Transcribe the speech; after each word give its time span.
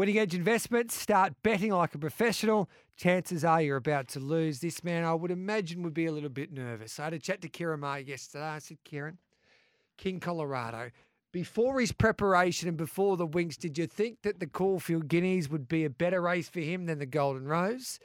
Winning 0.00 0.18
Edge 0.18 0.34
Investments, 0.34 0.94
start 0.94 1.34
betting 1.42 1.72
like 1.72 1.94
a 1.94 1.98
professional. 1.98 2.70
Chances 2.96 3.44
are 3.44 3.60
you're 3.60 3.76
about 3.76 4.08
to 4.08 4.18
lose. 4.18 4.60
This 4.60 4.82
man, 4.82 5.04
I 5.04 5.12
would 5.12 5.30
imagine, 5.30 5.82
would 5.82 5.92
be 5.92 6.06
a 6.06 6.10
little 6.10 6.30
bit 6.30 6.50
nervous. 6.50 6.98
I 6.98 7.04
had 7.04 7.12
a 7.12 7.18
chat 7.18 7.42
to 7.42 7.50
Ciaron 7.50 7.80
Maher 7.80 7.98
yesterday. 7.98 8.46
I 8.46 8.60
said, 8.60 8.78
Ciaron, 8.82 9.18
King 9.98 10.18
Colorado, 10.18 10.90
before 11.32 11.80
his 11.80 11.92
preparation 11.92 12.66
and 12.66 12.78
before 12.78 13.18
the 13.18 13.28
Winx, 13.28 13.58
did 13.58 13.76
you 13.76 13.86
think 13.86 14.22
that 14.22 14.40
the 14.40 14.46
Caulfield 14.46 15.06
Guineas 15.06 15.50
would 15.50 15.68
be 15.68 15.84
a 15.84 15.90
better 15.90 16.22
race 16.22 16.48
for 16.48 16.60
him 16.60 16.86
than 16.86 16.98
the 16.98 17.04
Golden 17.04 17.46
Rose? 17.46 17.98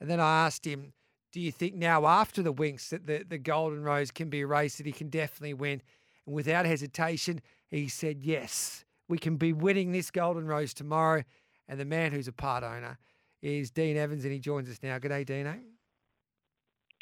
And 0.00 0.08
then 0.08 0.20
I 0.20 0.46
asked 0.46 0.66
him, 0.66 0.94
do 1.32 1.38
you 1.38 1.52
think 1.52 1.74
now 1.74 2.06
after 2.06 2.42
the 2.42 2.54
Winx 2.54 2.88
that 2.88 3.06
the, 3.06 3.26
the 3.28 3.36
Golden 3.36 3.82
Rose 3.82 4.10
can 4.10 4.30
be 4.30 4.40
a 4.40 4.46
race 4.46 4.78
that 4.78 4.86
he 4.86 4.92
can 4.92 5.10
definitely 5.10 5.52
win? 5.52 5.82
And 6.24 6.34
without 6.34 6.64
hesitation, 6.64 7.42
he 7.68 7.88
said, 7.88 8.22
yes, 8.22 8.86
we 9.06 9.18
can 9.18 9.36
be 9.36 9.52
winning 9.52 9.92
this 9.92 10.10
Golden 10.10 10.46
Rose 10.46 10.72
tomorrow. 10.72 11.24
And 11.68 11.78
the 11.78 11.84
man 11.84 12.12
who's 12.12 12.28
a 12.28 12.32
part 12.32 12.64
owner 12.64 12.98
is 13.40 13.70
Dean 13.70 13.96
Evans, 13.96 14.24
and 14.24 14.32
he 14.32 14.38
joins 14.38 14.68
us 14.68 14.78
now. 14.82 14.98
Good 14.98 15.08
day, 15.08 15.24
Dino. 15.24 15.56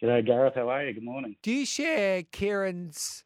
G'day, 0.02 0.24
Gareth. 0.24 0.54
How 0.54 0.68
are 0.70 0.86
you? 0.86 0.94
Good 0.94 1.02
morning. 1.02 1.36
Do 1.42 1.50
you 1.50 1.66
share 1.66 2.22
Ciaron's 2.22 3.24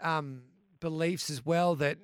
um, 0.00 0.42
beliefs 0.78 1.30
as 1.30 1.44
well 1.44 1.74
that 1.76 1.98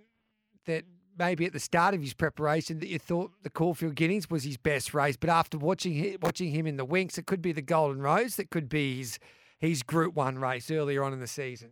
that 0.66 0.84
maybe 1.18 1.46
at 1.46 1.52
the 1.52 1.60
start 1.60 1.95
of 1.95 2.01
his 2.01 2.12
preparation 2.12 2.80
that 2.80 2.88
you 2.88 2.98
thought 2.98 3.30
the 3.42 3.51
Caulfield 3.51 3.95
Guineas 3.95 4.28
was 4.28 4.45
his 4.45 4.56
best 4.56 4.92
race, 4.92 5.16
but 5.16 5.30
after 5.30 5.56
watching 5.56 6.16
watching 6.20 6.51
him 6.51 6.66
in 6.66 6.76
the 6.76 6.87
Winx, 6.87 7.16
it 7.16 7.26
could 7.26 7.40
be 7.40 7.52
the 7.52 7.62
Golden 7.62 8.02
Rose, 8.02 8.37
that 8.37 8.51
could 8.51 8.68
be 8.68 8.98
his 8.98 9.18
his 9.59 9.82
Group 9.82 10.15
One 10.15 10.38
race 10.38 10.70
earlier 10.70 11.04
on 11.04 11.12
in 11.12 11.20
the 11.20 11.26
season. 11.26 11.70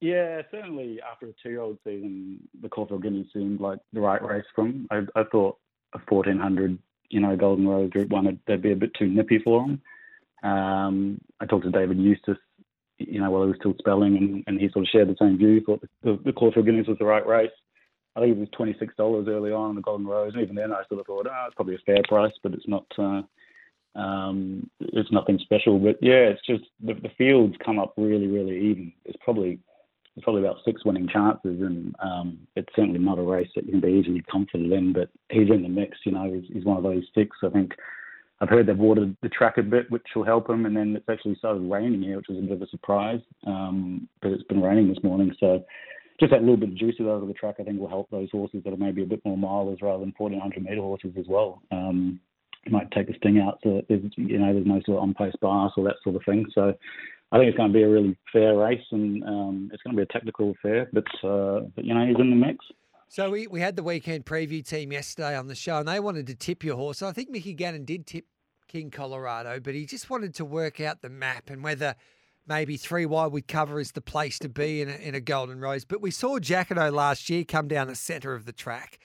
Yeah, 0.00 0.42
certainly 0.50 1.00
after 1.00 1.26
a 1.26 1.32
two-year-old 1.42 1.78
season, 1.84 2.38
the 2.60 2.68
Caulfield 2.68 3.02
Guineas 3.02 3.26
seemed 3.32 3.60
like 3.60 3.80
the 3.92 4.00
right 4.00 4.22
race 4.22 4.44
for 4.54 4.66
him. 4.66 4.86
I, 4.90 5.00
I 5.16 5.24
thought 5.24 5.58
a 5.92 5.98
1400, 6.08 6.78
you 7.10 7.20
know, 7.20 7.36
Golden 7.36 7.66
Rose 7.66 7.90
Group 7.90 8.10
One, 8.10 8.38
they'd 8.46 8.62
be 8.62 8.72
a 8.72 8.76
bit 8.76 8.94
too 8.94 9.08
nippy 9.08 9.40
for 9.42 9.64
him. 9.64 9.82
Um, 10.48 11.20
I 11.40 11.46
talked 11.46 11.64
to 11.64 11.70
David 11.70 11.98
Eustace, 11.98 12.38
you 12.98 13.20
know, 13.20 13.30
while 13.30 13.42
he 13.42 13.48
was 13.48 13.56
still 13.58 13.74
spelling, 13.78 14.16
and, 14.16 14.44
and 14.46 14.60
he 14.60 14.68
sort 14.70 14.84
of 14.84 14.90
shared 14.90 15.08
the 15.08 15.16
same 15.20 15.36
view. 15.36 15.60
Thought 15.60 15.80
the, 15.80 15.88
the, 16.12 16.22
the 16.26 16.32
Caulfield 16.32 16.66
Guineas 16.66 16.86
was 16.86 16.98
the 16.98 17.04
right 17.04 17.26
race. 17.26 17.50
I 18.14 18.20
think 18.20 18.36
it 18.36 18.40
was 18.40 18.48
twenty 18.52 18.76
six 18.78 18.94
dollars 18.96 19.26
early 19.28 19.52
on 19.52 19.74
the 19.74 19.80
Golden 19.80 20.06
Rose. 20.06 20.32
And 20.34 20.42
even 20.42 20.54
then, 20.54 20.72
I 20.72 20.82
sort 20.88 21.00
of 21.00 21.06
thought, 21.06 21.26
oh, 21.28 21.44
it's 21.46 21.54
probably 21.54 21.74
a 21.74 21.78
fair 21.86 22.02
price, 22.08 22.32
but 22.42 22.52
it's 22.54 22.68
not. 22.68 22.86
Uh, 22.96 23.22
um, 23.98 24.70
it's 24.80 25.10
nothing 25.10 25.38
special. 25.42 25.78
But 25.78 25.96
yeah, 26.00 26.30
it's 26.30 26.46
just 26.46 26.64
the, 26.80 26.94
the 26.94 27.10
fields 27.16 27.56
come 27.64 27.80
up 27.80 27.94
really, 27.96 28.28
really 28.28 28.56
even. 28.70 28.92
It's 29.04 29.18
probably 29.24 29.58
probably 30.22 30.42
about 30.42 30.58
six 30.64 30.84
winning 30.84 31.08
chances, 31.08 31.60
and 31.60 31.94
um, 32.00 32.38
it's 32.56 32.68
certainly 32.74 32.98
not 32.98 33.18
a 33.18 33.22
race 33.22 33.48
that 33.54 33.66
you 33.66 33.72
can 33.72 33.80
be 33.80 33.98
easily 33.98 34.22
confident 34.30 34.72
in. 34.72 34.92
But 34.92 35.10
he's 35.30 35.50
in 35.50 35.62
the 35.62 35.68
mix, 35.68 35.98
you 36.04 36.12
know. 36.12 36.32
He's, 36.32 36.44
he's 36.52 36.64
one 36.64 36.76
of 36.76 36.82
those 36.82 37.04
six. 37.14 37.36
I 37.42 37.48
think 37.50 37.72
I've 38.40 38.48
heard 38.48 38.66
they've 38.66 38.78
watered 38.78 39.16
the 39.22 39.28
track 39.28 39.58
a 39.58 39.62
bit, 39.62 39.90
which 39.90 40.06
will 40.14 40.24
help 40.24 40.48
him. 40.48 40.66
And 40.66 40.76
then 40.76 40.94
it's 40.96 41.08
actually 41.08 41.36
started 41.36 41.70
raining 41.70 42.02
here, 42.02 42.16
which 42.16 42.28
was 42.28 42.38
a 42.38 42.42
bit 42.42 42.52
of 42.52 42.62
a 42.62 42.68
surprise. 42.68 43.20
Um, 43.46 44.08
but 44.22 44.30
it's 44.30 44.44
been 44.44 44.62
raining 44.62 44.88
this 44.88 45.02
morning, 45.02 45.34
so 45.40 45.64
just 46.20 46.32
that 46.32 46.40
little 46.40 46.56
bit 46.56 46.70
of 46.70 46.76
juice 46.76 46.96
over 47.00 47.26
the 47.26 47.32
track, 47.32 47.56
I 47.60 47.62
think, 47.62 47.78
will 47.78 47.88
help 47.88 48.10
those 48.10 48.28
horses 48.32 48.62
that 48.64 48.72
are 48.72 48.76
maybe 48.76 49.02
a 49.02 49.06
bit 49.06 49.24
more 49.24 49.36
milers 49.36 49.82
rather 49.82 50.00
than 50.00 50.14
1400 50.16 50.64
metre 50.64 50.80
horses 50.80 51.12
as 51.18 51.26
well. 51.28 51.62
Um, 51.70 52.20
might 52.70 52.90
take 52.90 53.06
the 53.06 53.14
sting 53.16 53.40
out 53.40 53.58
so 53.62 53.80
there's, 53.88 54.02
you 54.16 54.38
know, 54.38 54.52
there's 54.52 54.66
no 54.66 54.80
sort 54.84 54.98
of 54.98 55.02
on 55.02 55.14
post 55.14 55.40
bias 55.40 55.72
or 55.76 55.84
that 55.84 55.96
sort 56.02 56.16
of 56.16 56.22
thing. 56.24 56.44
So 56.54 56.74
I 57.30 57.38
think 57.38 57.48
it's 57.48 57.56
going 57.58 57.72
to 57.72 57.78
be 57.78 57.82
a 57.82 57.88
really 57.88 58.16
fair 58.32 58.56
race, 58.56 58.84
and 58.90 59.22
um, 59.24 59.70
it's 59.72 59.82
going 59.82 59.94
to 59.94 59.98
be 59.98 60.02
a 60.02 60.12
technical 60.12 60.50
affair. 60.52 60.88
But 60.92 61.06
uh, 61.28 61.60
but 61.74 61.84
you 61.84 61.94
know, 61.94 62.06
he's 62.06 62.16
in 62.18 62.30
the 62.30 62.36
mix. 62.36 62.64
So 63.10 63.30
we, 63.30 63.46
we 63.46 63.60
had 63.60 63.74
the 63.76 63.82
weekend 63.82 64.26
preview 64.26 64.66
team 64.66 64.92
yesterday 64.92 65.36
on 65.36 65.46
the 65.46 65.54
show, 65.54 65.78
and 65.78 65.88
they 65.88 65.98
wanted 66.00 66.26
to 66.26 66.34
tip 66.34 66.62
your 66.62 66.76
horse. 66.76 67.02
I 67.02 67.12
think 67.12 67.30
Mickey 67.30 67.54
Gannon 67.54 67.86
did 67.86 68.06
tip 68.06 68.26
King 68.68 68.90
Colorado, 68.90 69.60
but 69.60 69.74
he 69.74 69.86
just 69.86 70.10
wanted 70.10 70.34
to 70.34 70.44
work 70.44 70.78
out 70.78 71.00
the 71.00 71.08
map 71.08 71.48
and 71.48 71.64
whether 71.64 71.96
maybe 72.46 72.76
three 72.76 73.06
wide 73.06 73.32
with 73.32 73.46
cover 73.46 73.80
is 73.80 73.92
the 73.92 74.00
place 74.02 74.38
to 74.40 74.48
be 74.48 74.82
in 74.82 74.88
a, 74.88 74.96
in 74.96 75.14
a 75.14 75.20
Golden 75.20 75.58
Rose. 75.58 75.84
But 75.84 76.02
we 76.02 76.10
saw 76.10 76.38
Jacquinot 76.38 76.92
last 76.92 77.28
year 77.30 77.44
come 77.44 77.66
down 77.66 77.88
the 77.88 77.94
centre 77.94 78.34
of 78.34 78.44
the 78.44 78.52
track. 78.52 78.98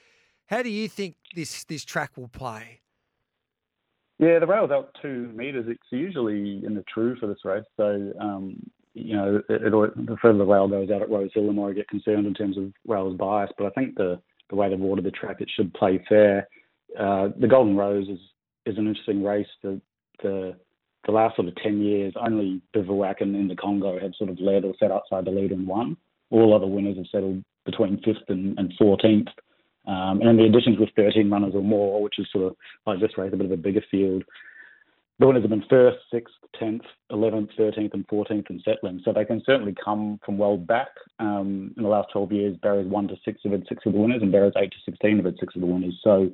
How 0.48 0.62
do 0.62 0.70
you 0.70 0.88
think 0.88 1.16
this 1.34 1.64
this 1.64 1.86
track 1.86 2.12
will 2.18 2.28
play? 2.28 2.82
Yeah, 4.20 4.40
the 4.40 4.48
rail's 4.48 4.72
out 4.72 4.96
two 5.02 5.32
metres. 5.36 5.66
It's 5.68 5.82
usually 5.92 6.62
in 6.66 6.76
the 6.76 6.84
true 6.94 7.16
for 7.20 7.28
this 7.28 7.44
race. 7.44 7.66
So, 7.78 8.14
um, 8.20 8.58
you 8.94 9.16
know, 9.16 9.42
it, 9.50 9.62
it, 9.64 9.72
the 9.72 10.18
further 10.22 10.38
the 10.40 10.46
rail 10.46 10.68
goes 10.68 10.90
out 10.92 11.02
at 11.02 11.10
Rose 11.10 11.32
Hill, 11.34 11.48
the 11.48 11.54
more 11.54 11.72
I 11.72 11.74
get 11.74 11.88
concerned 11.88 12.28
in 12.28 12.34
terms 12.34 12.58
of 12.58 12.72
rail's 12.88 13.18
bias. 13.18 13.52
But 13.58 13.68
I 13.68 13.70
think 13.72 13.96
the, 13.96 14.22
the 14.50 14.56
way 14.56 14.70
they've 14.70 14.82
ordered 14.82 15.06
the 15.06 15.12
track, 15.12 15.38
it 15.40 15.50
should 15.56 15.74
play 15.74 16.04
fair. 16.08 16.48
Uh, 16.98 17.30
the 17.40 17.48
Golden 17.48 17.76
Rose 17.76 18.08
is, 18.08 18.20
is 18.66 18.78
an 18.78 18.88
interesting 18.88 19.24
race. 19.24 19.48
The, 19.64 19.82
the 20.22 20.56
the 21.06 21.12
last 21.12 21.36
sort 21.36 21.48
of 21.48 21.56
10 21.58 21.82
years, 21.82 22.14
only 22.20 22.62
Bivouac 22.74 23.22
and 23.22 23.36
in 23.36 23.48
the 23.48 23.56
Congo 23.56 24.00
have 24.00 24.14
sort 24.18 24.30
of 24.30 24.40
led 24.40 24.64
or 24.64 24.74
sat 24.80 24.92
outside 24.92 25.26
the 25.26 25.32
lead 25.32 25.52
and 25.52 25.68
won. 25.68 25.98
All 26.30 26.56
other 26.56 26.68
winners 26.68 26.98
have 26.98 27.08
settled 27.12 27.44
between 27.66 27.98
5th 27.98 28.30
and, 28.30 28.58
and 28.58 28.74
14th. 28.80 29.28
Um, 29.86 30.22
and 30.22 30.40
the 30.40 30.46
additions 30.46 30.80
with 30.80 30.90
13 30.96 31.30
runners 31.30 31.54
or 31.56 31.62
more, 31.62 32.02
which 32.02 32.20
is 32.20 32.28
sort 32.32 32.46
of 32.46 32.56
like 32.86 33.00
this 33.00 33.18
race, 33.18 33.32
a 33.34 33.38
bit 33.38 33.46
of 33.46 33.52
a 33.52 33.58
bigger 33.58 33.84
field. 33.92 34.24
The 35.20 35.28
winners 35.28 35.44
have 35.44 35.52
been 35.52 35.64
1st, 35.64 35.98
6th, 36.14 36.22
10th, 36.62 36.82
11th, 37.12 37.50
13th, 37.60 37.94
and 37.94 38.08
14th 38.08 38.50
in 38.50 38.62
settling. 38.66 39.02
So 39.06 39.14
they 39.14 39.26
can 39.26 39.44
certainly 39.46 39.76
come 39.84 40.20
from 40.26 40.38
well 40.38 40.58
back. 40.58 40.90
Um, 41.20 41.74
in 41.78 41.84
the 41.84 41.90
last 41.90 42.10
12 42.14 42.32
years, 42.32 42.58
Barry's 42.62 42.88
1 42.88 43.08
to 43.10 43.16
6 43.24 43.40
have 43.44 43.52
had 43.52 43.68
6 43.68 43.86
of 43.86 43.94
the 43.94 44.00
winners, 44.00 44.22
and 44.22 44.32
Barry's 44.32 44.54
8 44.58 44.72
to 44.72 44.78
16 44.86 45.18
have 45.18 45.26
had 45.26 45.38
6 45.40 45.56
of 45.56 45.62
the 45.62 45.68
winners. 45.68 46.00
So 46.04 46.32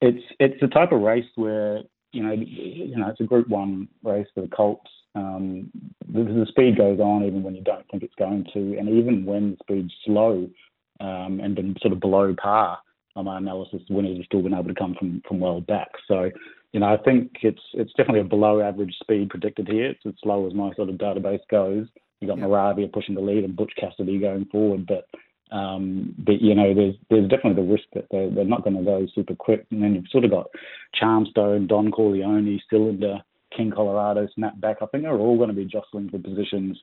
it's 0.00 0.22
it's 0.40 0.60
the 0.60 0.68
type 0.68 0.92
of 0.92 1.02
race 1.02 1.26
where, 1.34 1.82
you 2.12 2.22
know, 2.22 2.32
you 2.32 2.96
know, 2.96 3.08
it's 3.08 3.20
a 3.20 3.24
Group 3.24 3.48
1 3.48 3.88
race 4.02 4.26
for 4.34 4.40
the 4.40 4.48
Colts. 4.48 4.90
Um, 5.14 5.70
the, 6.08 6.24
the 6.24 6.46
speed 6.48 6.76
goes 6.76 6.98
on 6.98 7.24
even 7.24 7.42
when 7.42 7.54
you 7.54 7.62
don't 7.62 7.88
think 7.90 8.02
it's 8.02 8.14
going 8.16 8.46
to, 8.54 8.78
and 8.78 8.88
even 8.88 9.24
when 9.24 9.52
the 9.52 9.56
speed's 9.62 9.92
slow, 10.04 10.48
um, 11.04 11.40
and 11.40 11.54
been 11.54 11.76
sort 11.80 11.92
of 11.92 12.00
below 12.00 12.34
par 12.40 12.78
on 13.16 13.26
my 13.26 13.38
analysis. 13.38 13.82
Winners 13.90 14.16
have 14.16 14.26
still 14.26 14.42
been 14.42 14.54
able 14.54 14.68
to 14.68 14.74
come 14.74 14.94
from 14.98 15.22
from 15.28 15.40
well 15.40 15.60
back. 15.60 15.88
So, 16.08 16.30
you 16.72 16.80
know, 16.80 16.86
I 16.86 16.96
think 16.96 17.32
it's 17.42 17.62
it's 17.74 17.92
definitely 17.92 18.20
a 18.20 18.24
below 18.24 18.60
average 18.60 18.94
speed 19.02 19.30
predicted 19.30 19.68
here. 19.68 19.90
It's 19.90 20.06
as 20.06 20.14
slow 20.22 20.46
as 20.46 20.54
my 20.54 20.72
sort 20.74 20.88
of 20.88 20.96
database 20.96 21.46
goes. 21.50 21.86
You 22.20 22.28
got 22.28 22.38
yeah. 22.38 22.46
Moravia 22.46 22.88
pushing 22.88 23.14
the 23.14 23.20
lead 23.20 23.44
and 23.44 23.56
Butch 23.56 23.72
Cassidy 23.78 24.18
going 24.18 24.46
forward, 24.46 24.86
but 24.86 25.06
um, 25.54 26.14
but 26.18 26.40
you 26.40 26.54
know, 26.54 26.74
there's 26.74 26.94
there's 27.10 27.28
definitely 27.28 27.62
the 27.62 27.70
risk 27.70 27.84
that 27.94 28.06
they're, 28.10 28.30
they're 28.30 28.44
not 28.44 28.64
going 28.64 28.76
to 28.76 28.82
go 28.82 29.06
super 29.14 29.34
quick. 29.34 29.66
And 29.70 29.82
then 29.82 29.94
you've 29.94 30.08
sort 30.10 30.24
of 30.24 30.30
got 30.30 30.46
Charmstone, 31.00 31.68
Don 31.68 31.90
Corleone, 31.90 32.60
Cylinder, 32.70 33.18
King 33.54 33.70
Colorado, 33.70 34.26
Snapback. 34.36 34.76
I 34.80 34.86
think 34.86 35.04
they're 35.04 35.18
all 35.18 35.36
going 35.36 35.50
to 35.50 35.54
be 35.54 35.66
jostling 35.66 36.08
for 36.08 36.18
positions 36.18 36.78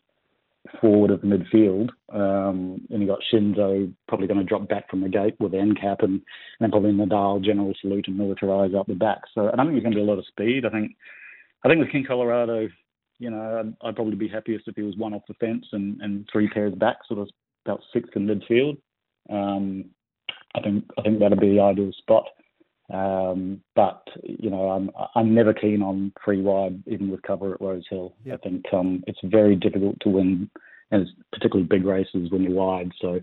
forward 0.80 1.12
of 1.12 1.22
midfield. 1.22 1.90
Um, 2.14 2.86
and 2.90 3.02
you 3.02 3.08
got 3.08 3.20
Shinzo 3.34 3.92
probably 4.08 4.28
going 4.28 4.40
to 4.40 4.46
drop 4.46 4.68
back 4.68 4.90
from 4.90 5.02
the 5.02 5.10
gate 5.10 5.36
with 5.40 5.54
NCAP, 5.54 6.04
and, 6.04 6.14
and 6.14 6.22
then 6.60 6.72
probably 6.72 6.92
Nadal, 6.92 7.44
General 7.44 7.74
Salute, 7.82 8.08
and 8.08 8.20
Militarize 8.20 8.78
up 8.78 8.88
the 8.88 8.94
back. 8.94 9.22
So 9.34 9.50
I 9.52 9.56
don't 9.56 9.68
think 9.68 9.72
there's 9.74 9.84
going 9.84 9.94
to 9.94 10.00
be 10.00 10.04
a 10.04 10.06
lot 10.06 10.20
of 10.20 10.26
speed. 10.28 10.66
I 10.66 10.70
think 10.70 10.96
I 11.64 11.68
think 11.68 11.80
with 11.80 11.92
King 11.92 12.06
Colorado, 12.08 12.68
you 13.20 13.30
know, 13.30 13.60
I'd, 13.60 13.88
I'd 13.88 13.96
probably 13.96 14.16
be 14.16 14.28
happiest 14.28 14.68
if 14.68 14.76
he 14.76 14.82
was 14.82 14.98
one 14.98 15.14
off 15.14 15.22
the 15.28 15.36
fence 15.36 15.66
and, 15.72 16.02
and 16.02 16.28
three 16.32 16.50
pairs 16.50 16.74
back, 16.74 16.98
sort 17.08 17.20
of 17.20 17.30
about 17.66 17.82
sixth 17.94 18.16
in 18.16 18.28
midfield. 18.28 18.78
Um, 19.30 19.86
I 20.56 20.62
think 20.62 20.86
I 20.98 21.04
think 21.04 21.20
that'd 21.20 21.40
be 21.40 21.56
the 21.56 21.62
ideal 21.62 21.92
spot. 21.98 22.26
Um, 22.92 23.62
but 23.76 24.08
you 24.24 24.50
know, 24.50 24.70
I'm 24.70 24.92
I'm 25.16 25.34
never 25.34 25.54
keen 25.54 25.82
on 25.82 26.12
free 26.24 26.42
wide, 26.42 26.84
even 26.88 27.10
with 27.10 27.22
cover 27.22 27.54
at 27.54 27.62
Rose 27.62 27.86
Hill. 27.90 28.14
Yep. 28.26 28.40
I 28.40 28.50
think 28.50 28.66
um, 28.74 29.04
it's 29.08 29.20
very 29.24 29.56
difficult 29.56 29.98
to 30.02 30.10
win, 30.10 30.50
and 30.92 31.08
particularly 31.32 31.68
big 31.68 31.86
races 31.86 32.30
when 32.32 32.44
you're 32.44 32.54
wide. 32.54 32.92
So 33.00 33.22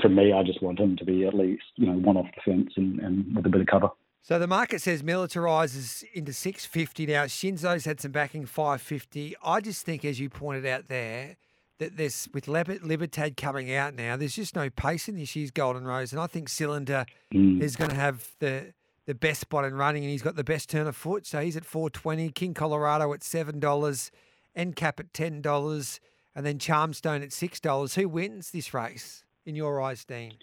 for 0.00 0.08
me, 0.08 0.32
I 0.32 0.42
just 0.42 0.62
want 0.62 0.78
him 0.78 0.96
to 0.96 1.04
be 1.04 1.26
at 1.26 1.34
least 1.34 1.64
you 1.76 1.86
know 1.86 1.94
one 1.94 2.16
off 2.16 2.26
the 2.34 2.52
fence 2.52 2.72
and, 2.76 3.00
and 3.00 3.34
with 3.34 3.46
a 3.46 3.48
bit 3.48 3.60
of 3.60 3.66
cover. 3.66 3.88
So 4.24 4.38
the 4.38 4.46
market 4.46 4.80
says 4.80 5.02
Militarize's 5.02 6.04
into 6.14 6.32
650 6.32 7.06
now. 7.06 7.24
Shinzo's 7.24 7.84
had 7.84 8.00
some 8.00 8.12
backing 8.12 8.46
550. 8.46 9.34
I 9.44 9.60
just 9.60 9.84
think, 9.84 10.04
as 10.04 10.20
you 10.20 10.30
pointed 10.30 10.64
out 10.64 10.86
there, 10.86 11.36
that 11.80 11.96
there's 11.96 12.28
with 12.32 12.46
Libertad 12.46 13.36
coming 13.36 13.74
out 13.74 13.94
now, 13.94 14.16
there's 14.16 14.36
just 14.36 14.54
no 14.54 14.70
pace 14.70 15.08
in 15.08 15.16
this 15.16 15.34
year's 15.34 15.50
Golden 15.50 15.84
Rose, 15.84 16.12
and 16.12 16.20
I 16.20 16.28
think 16.28 16.48
Cylinder 16.48 17.04
mm. 17.34 17.60
is 17.60 17.74
going 17.74 17.90
to 17.90 17.96
have 17.96 18.28
the 18.38 18.72
the 19.06 19.14
best 19.14 19.40
spot 19.40 19.64
in 19.64 19.74
running, 19.74 20.02
and 20.04 20.10
he's 20.10 20.22
got 20.22 20.36
the 20.36 20.44
best 20.44 20.70
turn 20.70 20.86
of 20.86 20.96
foot. 20.96 21.26
So 21.26 21.40
he's 21.40 21.56
at 21.56 21.64
four 21.64 21.90
twenty. 21.90 22.30
King 22.30 22.54
Colorado 22.54 23.12
at 23.12 23.22
seven 23.22 23.58
dollars, 23.58 24.10
NCAP 24.56 25.00
at 25.00 25.12
ten 25.12 25.40
dollars, 25.40 26.00
and 26.34 26.46
then 26.46 26.58
Charmstone 26.58 27.22
at 27.22 27.32
six 27.32 27.60
dollars. 27.60 27.94
Who 27.94 28.08
wins 28.08 28.50
this 28.50 28.72
race 28.72 29.24
in 29.44 29.56
your 29.56 29.80
eyes, 29.80 30.04
Dean? 30.04 30.34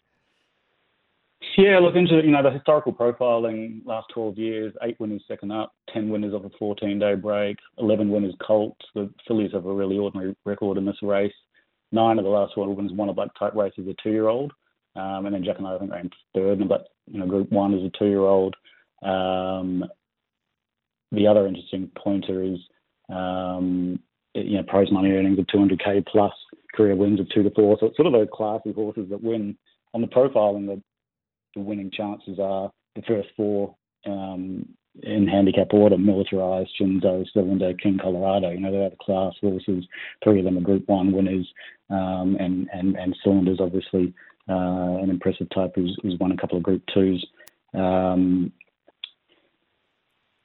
Yeah, 1.58 1.80
look 1.80 1.96
into 1.96 2.16
you 2.16 2.32
know 2.32 2.44
the 2.44 2.52
historical 2.52 2.94
profiling 2.94 3.86
last 3.86 4.08
twelve 4.14 4.38
years, 4.38 4.74
eight 4.84 5.00
winners 5.00 5.24
second 5.28 5.52
up, 5.52 5.74
ten 5.94 6.10
winners 6.10 6.34
of 6.34 6.46
a 6.46 6.50
fourteen 6.60 7.00
day 7.00 7.16
break, 7.16 7.58
eleven 7.78 8.10
winners 8.10 8.36
Colts. 8.46 8.86
The 8.94 9.10
fillies 9.28 9.52
have 9.54 9.66
a 9.66 9.74
really 9.74 9.98
ordinary 9.98 10.36
record 10.46 10.78
in 10.78 10.86
this 10.86 11.02
race. 11.02 11.34
Nine 11.92 12.20
of 12.20 12.26
the 12.26 12.30
last 12.30 12.54
twelve 12.54 12.76
winners 12.76 12.92
won 12.94 13.10
a 13.10 13.14
black 13.14 13.30
type 13.40 13.56
race 13.56 13.74
as 13.80 13.88
a 13.88 13.96
two 14.04 14.12
year 14.12 14.28
old. 14.28 14.52
Um, 14.96 15.26
and 15.26 15.36
then 15.36 15.44
Jacquinot, 15.44 15.76
I 15.76 15.80
think 15.80 15.92
ran 15.92 16.10
third, 16.34 16.68
but 16.68 16.88
you 17.08 17.20
know, 17.20 17.28
Group 17.28 17.52
One 17.52 17.74
is 17.74 17.84
a 17.84 17.98
two-year-old. 17.98 18.56
Um, 19.02 19.86
the 21.12 21.28
other 21.28 21.48
interesting 21.48 21.90
pointer 21.98 22.44
is, 22.44 22.60
um, 23.10 24.00
you 24.36 24.58
know, 24.58 24.64
prize 24.64 24.92
money 24.92 25.12
earnings 25.12 25.40
of 25.40 25.46
200k 25.48 26.06
plus, 26.08 26.34
career 26.76 26.96
wins 26.96 27.20
of 27.20 27.28
two 27.30 27.44
to 27.44 27.52
four. 27.52 27.78
So 27.80 27.88
it's 27.88 27.98
sort 27.98 28.08
of 28.08 28.14
those 28.14 28.28
classy 28.32 28.74
horses 28.74 29.08
that 29.10 29.24
win 29.24 29.58
on 29.94 30.02
the 30.02 30.08
profile, 30.08 30.56
and 30.56 30.70
the, 30.70 30.82
the 31.56 31.62
winning 31.62 31.92
chances 31.92 32.38
are 32.40 32.72
the 32.96 33.02
first 33.04 33.30
four 33.36 33.76
um, 34.06 34.68
in 35.04 35.28
handicap 35.28 35.68
order, 35.72 35.98
militarized, 35.98 36.70
Shinzo, 36.80 37.26
Cylinder, 37.34 37.74
King 37.74 38.00
Colorado. 38.02 38.52
You 38.52 38.60
know, 38.60 38.72
they're 38.72 38.90
the 38.90 38.96
class 39.02 39.34
horses. 39.42 39.86
Three 40.24 40.40
of 40.40 40.46
them 40.46 40.58
are 40.58 40.62
Group 40.62 40.88
One 40.88 41.12
winners, 41.12 41.48
um, 41.90 42.38
and 42.40 42.68
and 42.72 42.96
and 42.96 43.16
Cylinders 43.24 43.60
obviously 43.60 44.14
an 44.54 45.10
impressive 45.10 45.48
type 45.54 45.74
who's, 45.76 45.98
who's 46.02 46.18
won 46.20 46.32
a 46.32 46.38
couple 46.38 46.58
of 46.58 46.64
Group 46.64 46.84
Twos. 46.94 47.26
Um, 47.74 48.52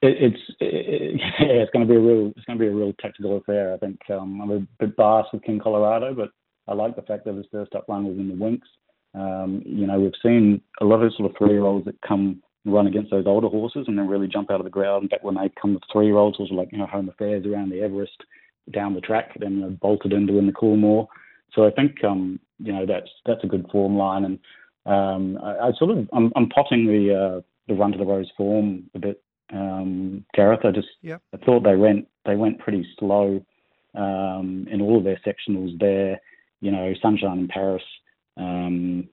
it, 0.02 0.32
it's 0.32 0.56
it, 0.60 1.20
yeah, 1.40 1.62
it's 1.62 1.70
going 1.72 1.86
to 1.86 1.90
be 1.90 1.96
a 1.96 2.02
real 2.02 2.32
it's 2.36 2.44
going 2.44 2.58
to 2.58 2.64
be 2.64 2.68
a 2.68 2.74
real 2.74 2.92
tactical 3.00 3.36
affair. 3.36 3.72
I 3.72 3.78
think 3.78 3.98
um, 4.10 4.40
I'm 4.40 4.50
a 4.50 4.60
bit 4.78 4.96
biased 4.96 5.32
with 5.32 5.42
King 5.42 5.60
Colorado, 5.60 6.14
but 6.14 6.30
I 6.68 6.74
like 6.74 6.96
the 6.96 7.02
fact 7.02 7.24
that 7.24 7.34
his 7.34 7.46
first 7.50 7.74
up 7.74 7.86
run 7.88 8.04
was 8.04 8.18
in 8.18 8.28
the 8.28 8.34
Winx. 8.34 8.60
Um, 9.14 9.62
you 9.64 9.86
know, 9.86 10.00
we've 10.00 10.12
seen 10.22 10.60
a 10.80 10.84
lot 10.84 11.02
of 11.02 11.12
sort 11.14 11.30
of 11.30 11.36
three 11.38 11.52
year 11.52 11.64
olds 11.64 11.86
that 11.86 12.00
come 12.06 12.42
run 12.66 12.86
against 12.86 13.10
those 13.10 13.26
older 13.26 13.48
horses 13.48 13.84
and 13.86 13.98
then 13.98 14.08
really 14.08 14.26
jump 14.26 14.50
out 14.50 14.60
of 14.60 14.64
the 14.64 14.70
ground. 14.70 15.04
In 15.04 15.08
fact, 15.08 15.24
when 15.24 15.36
they 15.36 15.50
come 15.60 15.74
with 15.74 15.82
three 15.92 16.06
year 16.06 16.16
olds, 16.16 16.38
was 16.38 16.50
like, 16.50 16.72
you 16.72 16.78
know, 16.78 16.86
home 16.86 17.08
affairs 17.08 17.46
around 17.46 17.70
the 17.70 17.82
Everest 17.82 18.24
down 18.72 18.94
the 18.94 19.00
track, 19.00 19.32
then 19.38 19.56
you 19.56 19.60
know, 19.60 19.70
bolted 19.70 20.12
into 20.12 20.32
in 20.32 20.36
win 20.36 20.46
the 20.46 20.52
Coolmore. 20.52 21.06
So 21.54 21.66
I 21.66 21.70
think, 21.70 22.02
um, 22.04 22.40
you 22.58 22.72
know, 22.72 22.86
that's 22.86 23.10
that's 23.26 23.44
a 23.44 23.48
good 23.48 23.66
form 23.70 23.96
line. 23.96 24.24
And 24.24 24.38
um, 24.86 25.38
I, 25.42 25.68
I 25.68 25.72
sort 25.78 25.90
of, 25.90 26.08
I'm, 26.12 26.32
I'm 26.36 26.48
potting 26.48 26.86
the 26.86 27.14
uh, 27.14 27.40
the 27.68 27.74
run 27.74 27.92
to 27.92 27.98
the 27.98 28.04
rose 28.04 28.30
form 28.36 28.84
a 28.94 28.98
bit, 28.98 29.22
um, 29.52 30.24
Gareth. 30.34 30.64
I 30.64 30.70
just, 30.70 30.88
yep. 31.02 31.22
I 31.32 31.38
thought 31.38 31.64
they 31.64 31.76
went, 31.76 32.06
they 32.26 32.36
went 32.36 32.58
pretty 32.58 32.86
slow 32.98 33.44
um, 33.94 34.66
in 34.70 34.80
all 34.82 34.98
of 34.98 35.04
their 35.04 35.20
sectionals 35.26 35.78
there. 35.78 36.20
You 36.60 36.70
know, 36.70 36.92
Sunshine 37.02 37.38
in 37.40 37.48
Paris, 37.48 37.82
um, 38.38 39.08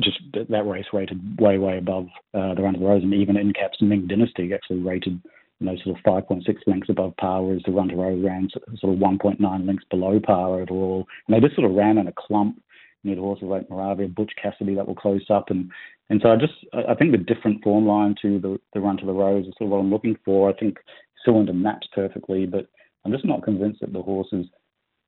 just 0.00 0.18
that 0.32 0.66
race 0.66 0.86
rated 0.92 1.40
way, 1.40 1.58
way 1.58 1.78
above 1.78 2.06
uh, 2.32 2.54
the 2.54 2.62
Run 2.62 2.74
to 2.74 2.78
the 2.78 2.86
Rose, 2.86 3.02
and 3.02 3.12
even 3.14 3.36
Incap's 3.36 3.82
Ming 3.82 4.06
Dynasty 4.06 4.54
actually 4.54 4.78
rated, 4.78 5.20
you 5.60 5.66
know, 5.66 5.76
sort 5.84 5.98
of 5.98 6.04
5.6 6.04 6.56
lengths 6.66 6.88
above 6.88 7.16
par, 7.16 7.42
whereas 7.42 7.62
the 7.66 7.72
Run 7.72 7.88
to 7.88 7.96
Rose 7.96 8.24
ran 8.24 8.48
sort 8.78 8.94
of 8.94 9.00
1.9 9.00 9.66
lengths 9.66 9.84
below 9.90 10.20
par 10.20 10.60
overall. 10.60 11.06
And 11.26 11.34
they 11.34 11.40
just 11.40 11.56
sort 11.56 11.68
of 11.68 11.76
ran 11.76 11.98
in 11.98 12.06
a 12.06 12.12
clump 12.16 12.62
near 13.02 13.16
the 13.16 13.20
horses 13.20 13.48
like 13.48 13.68
Moravia, 13.70 14.08
Butch 14.08 14.32
Cassidy 14.40 14.74
that 14.74 14.86
were 14.86 14.94
close 14.94 15.24
up, 15.30 15.50
and 15.50 15.70
and 16.10 16.20
so 16.22 16.30
I 16.30 16.36
just 16.36 16.54
I 16.72 16.94
think 16.94 17.12
the 17.12 17.18
different 17.18 17.62
form 17.62 17.86
line 17.86 18.14
to 18.22 18.38
the 18.40 18.58
the 18.72 18.80
Run 18.80 18.96
to 18.98 19.06
the 19.06 19.12
Rose 19.12 19.46
is 19.46 19.54
sort 19.58 19.66
of 19.66 19.70
what 19.72 19.78
I'm 19.78 19.90
looking 19.90 20.16
for. 20.24 20.50
I 20.50 20.52
think 20.54 20.78
Cylinder 21.24 21.52
maps 21.52 21.86
perfectly, 21.94 22.46
but 22.46 22.66
I'm 23.04 23.12
just 23.12 23.24
not 23.24 23.42
convinced 23.42 23.80
that 23.80 23.92
the 23.92 24.02
horse 24.02 24.28
is 24.32 24.46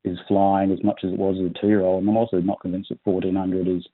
is 0.05 0.19
flying 0.29 0.73
as 0.73 0.83
much 0.83 1.01
as 1.05 1.13
it 1.13 1.19
was 1.19 1.37
as 1.39 1.51
a 1.51 1.61
two 1.61 1.69
year 1.69 1.83
old. 1.83 2.03
And 2.03 2.11
I'm 2.11 2.17
also 2.17 2.41
not 2.41 2.61
convinced 2.61 2.89
that 2.91 2.99
1400 3.05 3.69
is 3.69 3.87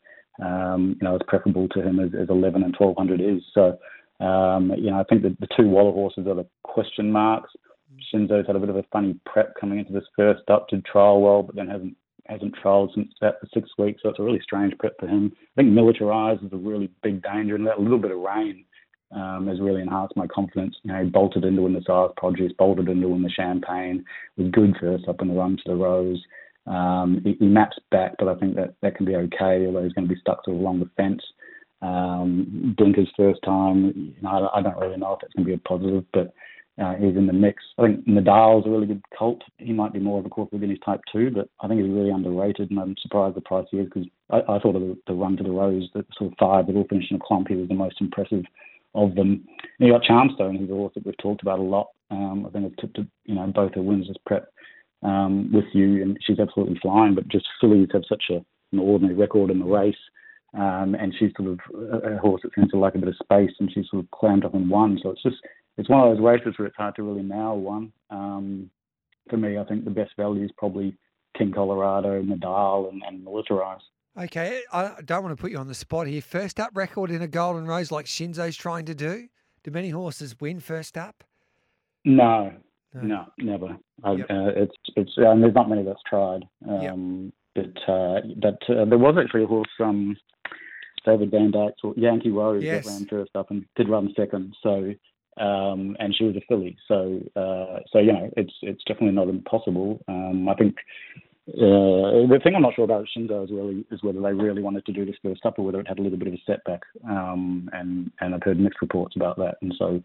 um, 0.42 0.96
you 1.00 1.04
know, 1.08 1.14
as 1.14 1.20
preferable 1.26 1.68
to 1.68 1.82
him 1.82 1.98
as, 1.98 2.10
as 2.20 2.28
11 2.28 2.62
and 2.62 2.74
1200 2.78 3.20
is. 3.20 3.42
So, 3.54 3.78
um, 4.20 4.72
you 4.76 4.90
know, 4.90 5.00
I 5.00 5.04
think 5.04 5.22
that 5.22 5.38
the 5.40 5.48
two 5.56 5.68
Waller 5.68 5.92
horses 5.92 6.26
are 6.26 6.34
the 6.34 6.46
question 6.62 7.10
marks. 7.10 7.50
Shinzo's 8.12 8.46
had 8.46 8.56
a 8.56 8.60
bit 8.60 8.68
of 8.68 8.76
a 8.76 8.84
funny 8.92 9.18
prep 9.24 9.54
coming 9.58 9.78
into 9.78 9.92
this 9.92 10.04
first 10.16 10.48
up, 10.48 10.68
did 10.68 10.84
trial 10.84 11.20
well, 11.20 11.42
but 11.42 11.56
then 11.56 11.68
hasn't 11.68 11.96
hasn't 12.28 12.56
trialled 12.56 12.92
since 12.92 13.12
about 13.20 13.34
for 13.40 13.48
six 13.54 13.70
weeks, 13.78 14.02
so 14.02 14.08
it's 14.08 14.18
a 14.18 14.22
really 14.22 14.40
strange 14.42 14.76
prep 14.78 14.98
for 14.98 15.06
him. 15.06 15.32
I 15.36 15.62
think 15.62 15.72
militarized 15.72 16.42
is 16.42 16.52
a 16.52 16.56
really 16.56 16.90
big 17.02 17.22
danger, 17.22 17.54
and 17.54 17.66
that 17.66 17.80
little 17.80 17.98
bit 17.98 18.10
of 18.10 18.18
rain 18.18 18.64
um, 19.12 19.46
has 19.46 19.60
really 19.60 19.82
enhanced 19.82 20.16
my 20.16 20.26
confidence. 20.26 20.76
You 20.82 20.92
know, 20.92 21.04
he 21.04 21.08
bolted 21.08 21.44
into 21.44 21.62
win 21.62 21.72
the 21.72 21.82
Sires' 21.86 22.10
Produce, 22.16 22.52
bolted 22.58 22.88
into 22.88 23.08
win 23.08 23.22
the 23.22 23.30
Champagne, 23.30 24.04
was 24.36 24.50
good 24.50 24.76
first 24.80 25.08
up 25.08 25.22
in 25.22 25.28
the 25.28 25.34
run 25.34 25.56
to 25.56 25.62
the 25.66 25.76
Rose. 25.76 26.20
Um, 26.66 27.20
he, 27.24 27.34
he, 27.38 27.46
maps 27.46 27.78
back, 27.92 28.14
but 28.18 28.26
I 28.26 28.34
think 28.34 28.56
that 28.56 28.74
that 28.82 28.96
can 28.96 29.06
be 29.06 29.14
okay, 29.14 29.66
although 29.66 29.84
he's 29.84 29.92
going 29.92 30.08
to 30.08 30.14
be 30.14 30.20
stuck 30.20 30.44
sort 30.44 30.56
of 30.56 30.60
along 30.60 30.80
the 30.80 30.90
fence. 30.96 31.22
Um, 31.82 32.75
Blinker's 32.78 33.11
first 33.17 33.40
time, 33.44 33.93
you 34.17 34.23
know, 34.23 34.31
I, 34.31 34.58
I, 34.58 34.62
don't 34.62 34.78
really 34.78 34.96
know 34.96 35.12
if 35.12 35.23
it's 35.23 35.34
going 35.34 35.44
to 35.44 35.50
be 35.50 35.55
a 35.55 35.69
positive, 35.69 36.05
but 36.14 36.32
uh, 36.82 36.94
he's 36.94 37.17
in 37.17 37.26
the 37.26 37.32
mix. 37.32 37.62
I 37.78 37.82
think 37.82 38.06
Nadal's 38.06 38.67
a 38.67 38.70
really 38.70 38.87
good 38.87 39.02
colt. 39.17 39.43
He 39.58 39.73
might 39.73 39.93
be 39.93 39.99
more 39.99 40.19
of 40.19 40.26
a 40.26 40.28
Caulfield 40.28 40.62
Guineas 40.62 40.78
type 40.84 41.00
two, 41.12 41.31
but 41.31 41.49
I 41.61 41.69
think 41.69 41.81
he's 41.81 41.90
really 41.90 42.11
underrated, 42.11 42.70
and 42.70 42.78
I'm 42.78 42.96
surprised 43.00 43.37
the 43.37 43.43
price 43.43 43.67
he 43.70 43.78
is 43.78 43.87
because 43.87 44.08
I, 44.31 44.38
I, 44.40 44.58
thought 44.58 44.76
of 44.76 44.82
the, 44.82 44.99
the, 45.06 45.14
run 45.14 45.37
to 45.37 45.43
the 45.43 45.50
Rose, 45.50 45.88
the 45.94 46.05
sort 46.19 46.32
of 46.32 46.38
five 46.38 46.67
that 46.67 46.76
all 46.76 46.87
finished 46.88 47.11
in 47.11 47.19
a 47.19 47.20
clump, 47.20 47.49
he 47.49 47.56
was 47.56 47.69
the 47.69 47.75
most 47.75 48.00
impressive 48.00 48.44
of 48.94 49.14
them. 49.14 49.46
And 49.78 49.88
you 49.88 49.93
got 49.93 50.02
Charmstone, 50.02 50.58
who's 50.58 50.70
a 50.70 50.75
horse 50.75 50.93
that 50.94 51.06
we've 51.06 51.17
talked 51.19 51.43
about 51.43 51.58
a 51.58 51.62
lot. 51.62 51.88
Um, 52.11 52.46
I 52.46 52.50
think 52.50 52.67
I've 52.67 52.76
tipped, 52.76 52.99
you 53.25 53.34
know, 53.34 53.46
both 53.46 53.75
her 53.75 53.82
wins 53.82 54.08
as 54.11 54.17
prep 54.26 54.49
um, 55.02 55.50
with 55.52 55.67
you, 55.73 56.02
and 56.02 56.19
she's 56.23 56.38
absolutely 56.38 56.78
flying. 56.81 57.14
But 57.14 57.28
just 57.28 57.46
fillies 57.61 57.88
have 57.93 58.05
such 58.08 58.25
a, 58.31 58.44
an 58.73 58.78
ordinary 58.78 59.14
record 59.14 59.50
in 59.50 59.61
the 59.61 59.64
race, 59.64 59.96
um, 60.56 60.94
and 60.94 61.14
she's 61.18 61.32
sort 61.36 61.50
of 61.50 61.58
a, 62.02 62.14
a 62.14 62.18
horse 62.18 62.42
that 62.42 62.52
seems 62.54 62.70
to 62.70 62.78
like 62.78 62.94
a 62.94 62.98
bit 62.98 63.08
of 63.08 63.16
space, 63.22 63.52
and 63.60 63.70
she's 63.72 63.86
sort 63.90 64.04
of 64.04 64.10
clammed 64.10 64.44
up 64.44 64.54
and 64.54 64.70
won. 64.70 64.98
So 65.02 65.10
it's 65.10 65.22
just 65.22 65.36
it's 65.76 65.88
one 65.88 66.00
of 66.00 66.16
those 66.16 66.24
races 66.24 66.54
where 66.56 66.66
it's 66.66 66.76
hard 66.76 66.96
to 66.96 67.02
really 67.02 67.22
nail 67.22 67.58
one. 67.58 67.92
Um, 68.10 68.70
for 69.28 69.36
me, 69.36 69.58
I 69.58 69.64
think 69.64 69.84
the 69.84 69.90
best 69.90 70.12
value 70.16 70.44
is 70.44 70.50
probably 70.56 70.96
King 71.36 71.52
Colorado, 71.52 72.22
Nadal, 72.22 72.88
and, 72.90 73.02
and 73.06 73.26
Militarize. 73.26 73.80
Okay, 74.18 74.62
I 74.72 74.94
don't 75.04 75.22
want 75.22 75.36
to 75.36 75.40
put 75.40 75.50
you 75.50 75.58
on 75.58 75.68
the 75.68 75.74
spot 75.74 76.06
here. 76.06 76.22
First 76.22 76.58
up 76.58 76.70
record 76.74 77.10
in 77.10 77.20
a 77.20 77.28
Golden 77.28 77.66
Rose 77.66 77.92
like 77.92 78.06
Shinzo's 78.06 78.56
trying 78.56 78.86
to 78.86 78.94
do. 78.94 79.28
Do 79.62 79.70
many 79.70 79.90
horses 79.90 80.40
win 80.40 80.60
first 80.60 80.96
up? 80.96 81.22
No, 82.04 82.52
no, 82.94 83.26
never. 83.38 83.76
Yep. 84.06 84.26
Uh, 84.30 84.52
it's 84.56 84.74
it's 84.94 85.12
and 85.16 85.42
there's 85.42 85.54
not 85.54 85.68
many 85.68 85.82
that's 85.82 86.00
tried. 86.08 86.44
Um, 86.66 87.32
yep. 87.56 87.72
But 87.86 87.92
uh, 87.92 88.20
but 88.36 88.74
uh, 88.74 88.84
there 88.84 88.98
was 88.98 89.16
actually 89.18 89.44
a 89.44 89.46
horse, 89.46 89.68
um, 89.80 90.16
David 91.06 91.30
Van 91.30 91.52
Vandyke's 91.52 91.96
Yankee 91.96 92.30
Rose 92.30 92.62
yes. 92.62 92.84
that 92.84 92.90
ran 92.90 93.06
first 93.06 93.34
up 93.34 93.50
and 93.50 93.64
did 93.76 93.88
run 93.88 94.12
second. 94.16 94.54
So 94.62 94.94
um, 95.38 95.96
and 95.98 96.14
she 96.16 96.24
was 96.24 96.36
a 96.36 96.42
filly. 96.48 96.76
So 96.88 97.20
uh, 97.36 97.80
so 97.92 97.98
you 97.98 98.12
know 98.12 98.30
it's 98.36 98.52
it's 98.62 98.82
definitely 98.84 99.16
not 99.16 99.28
impossible. 99.28 100.00
Um, 100.08 100.48
I 100.48 100.54
think. 100.54 100.76
Uh, 101.48 102.26
the 102.26 102.40
thing 102.42 102.56
I'm 102.56 102.62
not 102.62 102.74
sure 102.74 102.84
about 102.84 103.06
Shinzo 103.16 103.44
is 103.44 103.52
really 103.52 103.86
is 103.92 104.02
whether 104.02 104.20
they 104.20 104.32
really 104.32 104.62
wanted 104.62 104.84
to 104.86 104.92
do 104.92 105.06
this 105.06 105.14
first 105.22 105.46
up 105.46 105.60
or 105.60 105.64
whether 105.64 105.78
it 105.78 105.86
had 105.86 106.00
a 106.00 106.02
little 106.02 106.18
bit 106.18 106.26
of 106.26 106.34
a 106.34 106.42
setback. 106.44 106.80
Um, 107.08 107.70
and 107.72 108.10
and 108.20 108.34
I've 108.34 108.42
heard 108.42 108.58
mixed 108.58 108.82
reports 108.82 109.14
about 109.14 109.36
that. 109.36 109.54
And 109.62 109.72
so 109.78 110.02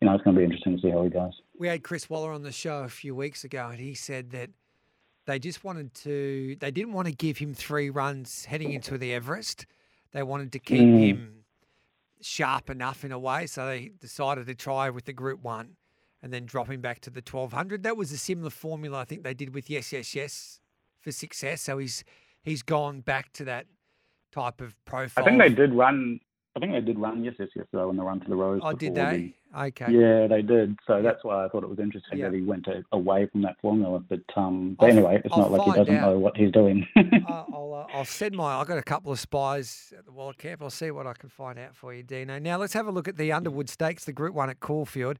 you 0.00 0.08
know, 0.08 0.14
it's 0.14 0.24
going 0.24 0.34
to 0.34 0.38
be 0.38 0.44
interesting 0.44 0.76
to 0.76 0.82
see 0.82 0.90
how 0.90 1.04
he 1.04 1.10
goes. 1.10 1.32
We 1.58 1.68
had 1.68 1.82
Chris 1.82 2.08
Waller 2.08 2.32
on 2.32 2.42
the 2.42 2.52
show 2.52 2.82
a 2.82 2.88
few 2.88 3.14
weeks 3.14 3.44
ago, 3.44 3.68
and 3.68 3.78
he 3.78 3.94
said 3.94 4.30
that 4.30 4.50
they 5.26 5.38
just 5.38 5.62
wanted 5.62 5.94
to, 5.94 6.56
they 6.58 6.70
didn't 6.70 6.92
want 6.92 7.06
to 7.08 7.14
give 7.14 7.38
him 7.38 7.54
three 7.54 7.90
runs 7.90 8.46
heading 8.46 8.72
into 8.72 8.96
the 8.96 9.12
Everest. 9.12 9.66
They 10.12 10.22
wanted 10.22 10.52
to 10.52 10.58
keep 10.58 10.80
mm. 10.80 11.06
him 11.06 11.44
sharp 12.20 12.70
enough 12.70 13.04
in 13.04 13.12
a 13.12 13.18
way, 13.18 13.46
so 13.46 13.66
they 13.66 13.92
decided 14.00 14.46
to 14.46 14.54
try 14.54 14.90
with 14.90 15.04
the 15.04 15.12
Group 15.12 15.42
One 15.42 15.76
and 16.22 16.32
then 16.32 16.44
drop 16.44 16.68
him 16.68 16.80
back 16.80 17.00
to 17.00 17.10
the 17.10 17.20
1200. 17.20 17.82
That 17.82 17.96
was 17.96 18.12
a 18.12 18.18
similar 18.18 18.50
formula 18.50 18.98
I 19.00 19.04
think 19.04 19.22
they 19.22 19.34
did 19.34 19.54
with 19.54 19.70
Yes 19.70 19.92
Yes 19.92 20.14
Yes 20.14 20.60
for 21.00 21.12
success. 21.12 21.62
So 21.62 21.78
he's 21.78 22.04
he's 22.42 22.62
gone 22.62 23.00
back 23.00 23.32
to 23.34 23.44
that 23.44 23.66
type 24.32 24.60
of 24.60 24.74
profile. 24.84 25.24
I 25.24 25.28
think 25.28 25.40
they 25.40 25.48
did 25.48 25.72
run 25.72 26.20
I 26.56 26.60
think 26.60 26.72
they 26.72 26.80
did 26.80 26.98
run 26.98 27.22
yes, 27.22 27.34
yes, 27.38 27.48
yes, 27.54 27.66
though, 27.72 27.88
when 27.88 27.96
they 27.96 28.02
run 28.02 28.20
to 28.20 28.28
the 28.28 28.34
Rose. 28.34 28.60
Oh, 28.64 28.72
did 28.72 28.94
they? 28.94 29.34
Okay. 29.56 29.86
Yeah, 29.90 30.28
they 30.28 30.42
did. 30.42 30.78
So 30.86 31.02
that's 31.02 31.24
why 31.24 31.44
I 31.44 31.48
thought 31.48 31.64
it 31.64 31.68
was 31.68 31.80
interesting 31.80 32.18
yep. 32.18 32.30
that 32.30 32.36
he 32.36 32.42
went 32.42 32.64
to, 32.66 32.84
away 32.92 33.26
from 33.26 33.42
that 33.42 33.56
formula. 33.60 33.98
But 33.98 34.20
um, 34.36 34.76
but 34.78 34.90
anyway, 34.90 35.20
it's 35.24 35.34
I'll 35.34 35.40
not 35.40 35.50
like 35.50 35.62
he 35.62 35.72
doesn't 35.72 35.96
out. 35.96 36.12
know 36.12 36.18
what 36.18 36.36
he's 36.36 36.52
doing. 36.52 36.86
I'll 37.28 37.86
uh, 37.88 37.92
I'll 37.96 38.04
send 38.04 38.36
my. 38.36 38.60
I've 38.60 38.68
got 38.68 38.78
a 38.78 38.82
couple 38.82 39.10
of 39.10 39.18
spies 39.18 39.92
at 39.98 40.04
the 40.04 40.12
Waller 40.12 40.34
camp. 40.34 40.62
I'll 40.62 40.70
see 40.70 40.92
what 40.92 41.06
I 41.06 41.14
can 41.14 41.28
find 41.28 41.58
out 41.58 41.74
for 41.74 41.92
you, 41.92 42.04
Dino. 42.04 42.38
Now 42.38 42.58
let's 42.58 42.74
have 42.74 42.86
a 42.86 42.92
look 42.92 43.08
at 43.08 43.16
the 43.16 43.32
Underwood 43.32 43.68
Stakes, 43.68 44.04
the 44.04 44.12
Group 44.12 44.34
One 44.34 44.50
at 44.50 44.60
Caulfield. 44.60 45.18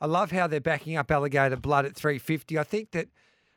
I 0.00 0.06
love 0.06 0.30
how 0.30 0.46
they're 0.46 0.60
backing 0.60 0.96
up 0.96 1.10
Alligator 1.10 1.56
Blood 1.56 1.84
at 1.86 1.94
350. 1.94 2.58
I 2.58 2.64
think 2.64 2.92
that 2.92 3.08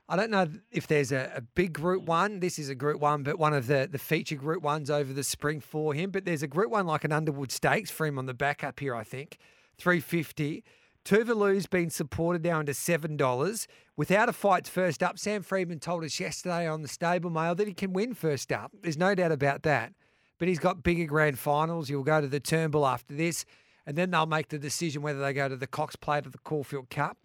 I 0.07 0.15
don't 0.15 0.31
know 0.31 0.47
if 0.71 0.88
there's 0.88 1.11
a, 1.11 1.31
a, 1.35 1.41
big 1.41 1.73
group 1.73 2.03
one. 2.05 2.39
This 2.39 2.57
is 2.57 2.67
a 2.67 2.75
group 2.75 2.99
one, 2.99 3.23
but 3.23 3.38
one 3.38 3.53
of 3.53 3.67
the, 3.67 3.88
the 3.89 3.99
feature 3.99 4.35
group 4.35 4.63
ones 4.63 4.89
over 4.89 5.13
the 5.13 5.23
spring 5.23 5.59
for 5.59 5.93
him. 5.93 6.09
But 6.11 6.25
there's 6.25 6.41
a 6.41 6.47
group 6.47 6.71
one 6.71 6.88
like 6.88 7.03
an 7.03 7.11
Underwood 7.11 7.51
Stakes 7.51 7.91
for 7.91 8.07
him 8.07 8.17
on 8.17 8.25
the 8.25 8.33
back 8.33 8.63
up 8.63 8.79
here, 8.79 8.95
I 8.95 9.03
think. 9.03 9.38
350. 9.79 10.63
Tuvalu's 11.05 11.65
been 11.65 11.89
supported 11.89 12.41
down 12.41 12.65
to 12.65 12.74
$7. 12.74 13.67
Without 13.95 14.29
a 14.29 14.33
fight 14.33 14.67
first 14.67 15.01
up, 15.01 15.17
Sam 15.17 15.41
Freedman 15.41 15.79
told 15.79 16.03
us 16.03 16.19
yesterday 16.19 16.67
on 16.67 16.81
the 16.81 16.88
stable 16.88 17.29
mail 17.29 17.55
that 17.55 17.67
he 17.67 17.74
can 17.74 17.93
win 17.93 18.13
first 18.13 18.51
up. 18.51 18.71
There's 18.81 18.98
no 18.98 19.15
doubt 19.15 19.31
about 19.31 19.63
that. 19.63 19.93
But 20.38 20.48
he's 20.48 20.59
got 20.59 20.83
bigger 20.83 21.05
grand 21.05 21.39
finals. 21.39 21.88
He'll 21.88 22.03
go 22.03 22.21
to 22.21 22.27
the 22.27 22.39
Turnbull 22.39 22.86
after 22.86 23.13
this, 23.13 23.45
and 23.86 23.98
then 23.98 24.12
they'll 24.12 24.25
make 24.25 24.50
the 24.50 24.59
decision 24.59 25.01
whether 25.01 25.19
they 25.19 25.33
go 25.33 25.50
to 25.50 25.57
the 25.57 25.67
Cox 25.67 25.95
Plate 25.95 26.27
or 26.27 26.29
the 26.29 26.38
Caulfield 26.39 26.89
Cup. 26.89 27.17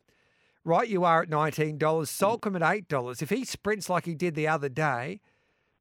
Right, 0.65 0.89
you 0.89 1.05
are 1.05 1.23
at 1.23 1.29
$19. 1.29 1.79
Soulcombe 1.79 2.57
at 2.57 2.89
$8. 2.89 3.23
If 3.23 3.31
he 3.31 3.45
sprints 3.45 3.91
like 3.91 4.07
he 4.07 4.15
did 4.15 4.35
the 4.35 4.49
other 4.49 4.69
day, 4.69 5.21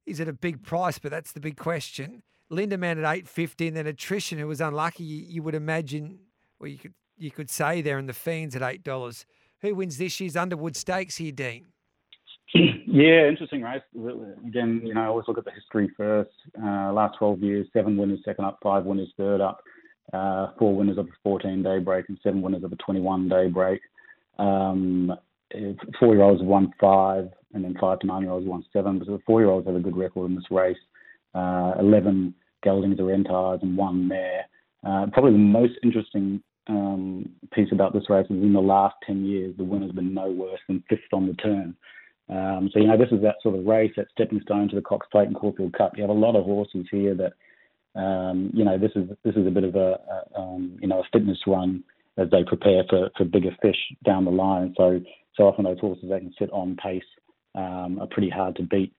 is 0.04 0.20
it 0.20 0.28
a 0.28 0.32
big 0.32 0.62
price? 0.62 0.98
But 0.98 1.10
that's 1.10 1.32
the 1.32 1.40
big 1.40 1.56
question. 1.56 2.22
Lindemann 2.50 3.02
at 3.02 3.16
eight 3.16 3.28
fifty, 3.28 3.66
and 3.66 3.76
then 3.76 3.86
attrition 3.86 4.38
who 4.38 4.46
was 4.46 4.60
unlucky. 4.60 5.04
You 5.04 5.42
would 5.42 5.54
imagine, 5.54 6.18
or 6.60 6.66
you 6.66 6.78
could 6.78 6.94
you 7.16 7.30
could 7.30 7.50
say 7.50 7.80
there 7.80 7.98
in 7.98 8.06
the 8.06 8.12
Fiends 8.12 8.56
at 8.56 8.62
eight 8.62 8.82
dollars. 8.82 9.26
Who 9.60 9.74
wins 9.74 9.96
this 9.96 10.20
year's 10.20 10.36
Underwood 10.36 10.76
Stakes 10.76 11.16
here, 11.16 11.32
Dean? 11.32 11.66
Yeah, 12.86 13.26
interesting 13.26 13.62
race. 13.62 13.82
Again, 14.46 14.80
you 14.84 14.94
know, 14.94 15.00
I 15.00 15.06
always 15.06 15.26
look 15.26 15.36
at 15.36 15.44
the 15.44 15.50
history 15.50 15.90
first. 15.96 16.30
Uh, 16.62 16.92
last 16.92 17.18
12 17.18 17.40
years, 17.40 17.66
seven 17.72 17.96
winners 17.96 18.20
second 18.24 18.44
up, 18.44 18.60
five 18.62 18.84
winners 18.84 19.08
third 19.16 19.40
up, 19.40 19.60
uh, 20.12 20.52
four 20.60 20.76
winners 20.76 20.96
of 20.96 21.06
a 21.06 21.10
14 21.24 21.60
day 21.60 21.80
break, 21.80 22.08
and 22.08 22.18
seven 22.22 22.40
winners 22.40 22.62
of 22.62 22.70
a 22.70 22.76
21 22.76 23.28
day 23.28 23.48
break. 23.48 23.80
Um, 24.38 25.12
four 25.98 26.14
year 26.14 26.22
olds 26.22 26.40
have 26.40 26.46
won 26.46 26.72
five, 26.80 27.30
and 27.52 27.64
then 27.64 27.74
five 27.80 27.98
to 28.00 28.06
nine 28.06 28.22
year 28.22 28.30
olds 28.30 28.46
won 28.46 28.64
seven. 28.72 29.00
But 29.00 29.08
the 29.08 29.18
four 29.26 29.40
year 29.40 29.50
olds 29.50 29.66
have 29.66 29.74
a 29.74 29.80
good 29.80 29.96
record 29.96 30.26
in 30.26 30.36
this 30.36 30.50
race. 30.52 30.78
Uh, 31.34 31.72
11 31.80 32.32
geldings 32.62 33.00
or 33.00 33.12
entires 33.12 33.58
and 33.62 33.76
one 33.76 34.06
mare. 34.06 34.44
Uh, 34.86 35.06
probably 35.12 35.32
the 35.32 35.38
most 35.38 35.74
interesting 35.82 36.42
um, 36.68 37.28
piece 37.52 37.68
about 37.72 37.92
this 37.92 38.08
race 38.08 38.26
is 38.26 38.42
in 38.42 38.52
the 38.52 38.60
last 38.60 38.94
10 39.06 39.24
years, 39.24 39.54
the 39.56 39.64
winner's 39.64 39.92
been 39.92 40.14
no 40.14 40.30
worse 40.30 40.60
than 40.68 40.82
fifth 40.88 41.12
on 41.12 41.26
the 41.26 41.34
turn. 41.34 41.76
Um, 42.28 42.70
so, 42.72 42.80
you 42.80 42.86
know, 42.86 42.96
this 42.96 43.12
is 43.12 43.22
that 43.22 43.36
sort 43.42 43.58
of 43.58 43.66
race, 43.66 43.92
that 43.96 44.06
stepping 44.10 44.40
stone 44.40 44.68
to 44.68 44.76
the 44.76 44.82
Cox 44.82 45.06
Plate 45.12 45.26
and 45.26 45.36
Caulfield 45.36 45.74
Cup. 45.74 45.92
You 45.96 46.02
have 46.02 46.10
a 46.10 46.14
lot 46.14 46.36
of 46.36 46.44
horses 46.44 46.86
here 46.90 47.14
that, 47.14 47.32
um, 48.00 48.50
you 48.54 48.64
know, 48.64 48.78
this 48.78 48.92
is 48.96 49.08
this 49.24 49.36
is 49.36 49.46
a 49.46 49.50
bit 49.50 49.64
of 49.64 49.76
a, 49.76 49.98
a 50.34 50.40
um, 50.40 50.76
you 50.80 50.88
know, 50.88 51.00
a 51.00 51.08
fitness 51.12 51.38
run 51.46 51.84
as 52.16 52.30
they 52.30 52.44
prepare 52.44 52.84
for, 52.88 53.10
for 53.16 53.24
bigger 53.24 53.54
fish 53.60 53.76
down 54.04 54.24
the 54.24 54.30
line. 54.30 54.74
So, 54.76 55.00
so 55.36 55.44
often 55.44 55.64
those 55.64 55.80
horses 55.80 56.06
they 56.08 56.20
can 56.20 56.32
sit 56.38 56.50
on 56.50 56.76
pace 56.76 57.02
um, 57.54 57.98
are 58.00 58.08
pretty 58.10 58.30
hard 58.30 58.56
to 58.56 58.62
beat. 58.62 58.92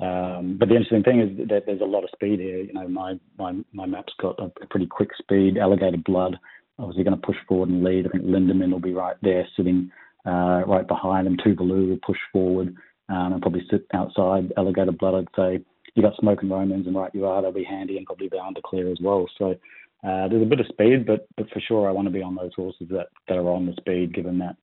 Um, 0.00 0.56
but 0.58 0.68
the 0.68 0.74
interesting 0.74 1.04
thing 1.04 1.20
is 1.20 1.48
that 1.48 1.64
there's 1.66 1.80
a 1.80 1.84
lot 1.84 2.04
of 2.04 2.10
speed 2.12 2.40
here. 2.40 2.58
You 2.58 2.72
know, 2.72 2.88
my 2.88 3.18
my, 3.38 3.54
my 3.72 3.86
map's 3.86 4.12
got 4.20 4.38
a, 4.40 4.50
pretty 4.66 4.86
quick 4.86 5.10
speed. 5.18 5.58
Alligator 5.58 5.98
Blood 6.04 6.36
obviously 6.78 7.04
going 7.04 7.18
to 7.18 7.26
push 7.26 7.36
forward 7.48 7.68
and 7.68 7.84
lead. 7.84 8.06
I 8.06 8.10
think 8.10 8.24
Lindemann 8.24 8.72
will 8.72 8.80
be 8.80 8.92
right 8.94 9.16
there, 9.22 9.46
sitting 9.56 9.90
uh, 10.26 10.62
right 10.66 10.86
behind 10.86 11.26
him. 11.26 11.36
Tuvalu 11.36 11.90
will 11.90 11.98
push 12.04 12.18
forward 12.32 12.74
um, 13.08 13.32
and 13.32 13.42
probably 13.42 13.66
sit 13.70 13.86
outside 13.94 14.52
Alligator 14.56 14.92
Blood. 14.92 15.14
I'd 15.14 15.36
say 15.36 15.64
you 15.94 16.02
got 16.02 16.16
Smokin' 16.18 16.50
Romans 16.50 16.86
and 16.86 16.96
right 16.96 17.14
you 17.14 17.26
are. 17.26 17.42
They'll 17.42 17.52
be 17.52 17.64
handy 17.64 17.96
and 17.96 18.06
probably 18.06 18.28
bound 18.28 18.56
to 18.56 18.62
clear 18.64 18.90
as 18.90 18.98
well. 19.00 19.28
So 19.38 19.52
uh, 19.52 20.28
there's 20.28 20.42
a 20.42 20.46
bit 20.46 20.60
of 20.60 20.66
speed, 20.66 21.06
but 21.06 21.26
but 21.36 21.48
for 21.50 21.60
sure 21.60 21.88
I 21.88 21.92
want 21.92 22.06
to 22.06 22.12
be 22.12 22.22
on 22.22 22.34
those 22.34 22.52
horses 22.56 22.88
that, 22.90 23.08
that 23.28 23.38
are 23.38 23.50
on 23.50 23.66
the 23.66 23.74
speed, 23.78 24.14
given 24.14 24.38
that 24.38 24.56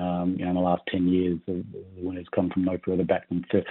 um, 0.00 0.36
you 0.38 0.44
know 0.44 0.50
in 0.50 0.56
the 0.56 0.62
last 0.62 0.82
ten 0.88 1.08
years 1.08 1.38
the, 1.46 1.64
the 1.72 1.84
winners 2.02 2.26
come 2.34 2.50
from 2.50 2.64
no 2.64 2.78
further 2.84 3.04
back 3.04 3.28
than 3.28 3.44
fifth. 3.50 3.66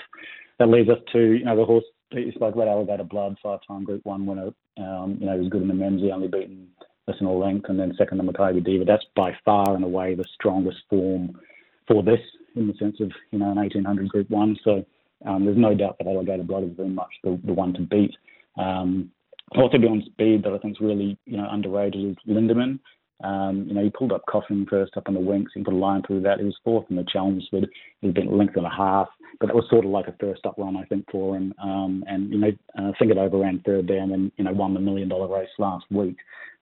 That 0.59 0.69
leads 0.69 0.89
us 0.89 0.99
to 1.13 1.19
you 1.19 1.45
know 1.45 1.55
the 1.55 1.65
horse 1.65 1.85
you 2.11 2.31
spoke 2.33 2.55
about 2.55 2.67
Alligator 2.67 3.03
Blood, 3.03 3.37
five-time 3.43 3.83
Group 3.83 4.05
One 4.05 4.25
winner. 4.25 4.49
Um, 4.77 5.17
you 5.19 5.25
know 5.25 5.33
he 5.33 5.39
was 5.39 5.49
good 5.49 5.61
in 5.61 5.67
the 5.67 5.73
Memsie, 5.73 6.11
only 6.11 6.27
beaten 6.27 6.67
personal 7.05 7.39
length, 7.39 7.69
and 7.69 7.79
then 7.79 7.93
second 7.97 8.17
the 8.17 8.23
Makybe 8.23 8.63
Diva. 8.65 8.85
That's 8.85 9.05
by 9.15 9.35
far 9.45 9.75
and 9.75 9.83
away 9.83 10.15
the 10.15 10.25
strongest 10.33 10.79
form 10.89 11.39
for 11.87 12.03
this, 12.03 12.19
in 12.55 12.67
the 12.67 12.73
sense 12.75 12.99
of 12.99 13.11
you 13.31 13.39
know 13.39 13.51
an 13.51 13.57
1800 13.57 14.09
Group 14.09 14.29
One. 14.29 14.57
So 14.63 14.85
um, 15.25 15.45
there's 15.45 15.57
no 15.57 15.73
doubt 15.73 15.97
that 15.99 16.07
Alligator 16.07 16.43
Blood 16.43 16.63
is 16.63 16.75
very 16.75 16.89
much 16.89 17.11
the, 17.23 17.39
the 17.43 17.53
one 17.53 17.73
to 17.73 17.81
beat. 17.81 18.15
Um, 18.57 19.11
also 19.55 19.77
beyond 19.77 20.03
speed 20.05 20.43
that 20.43 20.53
I 20.53 20.57
think 20.57 20.77
is 20.77 20.81
really 20.81 21.17
you 21.25 21.37
know 21.37 21.47
underrated 21.49 22.11
is 22.11 22.15
Lindemann. 22.27 22.79
Um, 23.23 23.65
you 23.67 23.73
know, 23.73 23.83
he 23.83 23.89
pulled 23.89 24.11
up 24.11 24.23
Coffin 24.29 24.65
first 24.69 24.95
up 24.95 25.07
on 25.07 25.15
the 25.15 25.19
Winx. 25.19 25.45
He 25.53 25.63
put 25.63 25.73
a 25.73 25.77
line 25.77 26.03
through 26.05 26.21
that. 26.21 26.39
He 26.39 26.45
was 26.45 26.57
fourth 26.63 26.85
in 26.89 26.95
the 26.95 27.05
Chelmsford. 27.11 27.67
He's 28.01 28.13
been 28.13 28.37
length 28.37 28.57
and 28.57 28.65
a 28.65 28.69
half, 28.69 29.07
but 29.39 29.47
that 29.47 29.55
was 29.55 29.65
sort 29.69 29.85
of 29.85 29.91
like 29.91 30.07
a 30.07 30.15
first 30.19 30.45
up 30.45 30.55
run, 30.57 30.77
I 30.77 30.85
think, 30.85 31.05
for 31.11 31.35
him. 31.35 31.53
Um, 31.61 32.03
and 32.07 32.29
you 32.29 32.37
know, 32.37 32.51
uh, 32.77 32.91
Think 32.99 33.11
It 33.11 33.17
Over 33.17 33.39
ran 33.39 33.61
third 33.65 33.87
there, 33.87 34.01
and 34.01 34.11
then 34.11 34.31
you 34.37 34.43
know 34.43 34.53
won 34.53 34.73
the 34.73 34.79
million 34.79 35.09
dollar 35.09 35.27
race 35.27 35.49
last 35.57 35.85
week. 35.89 36.17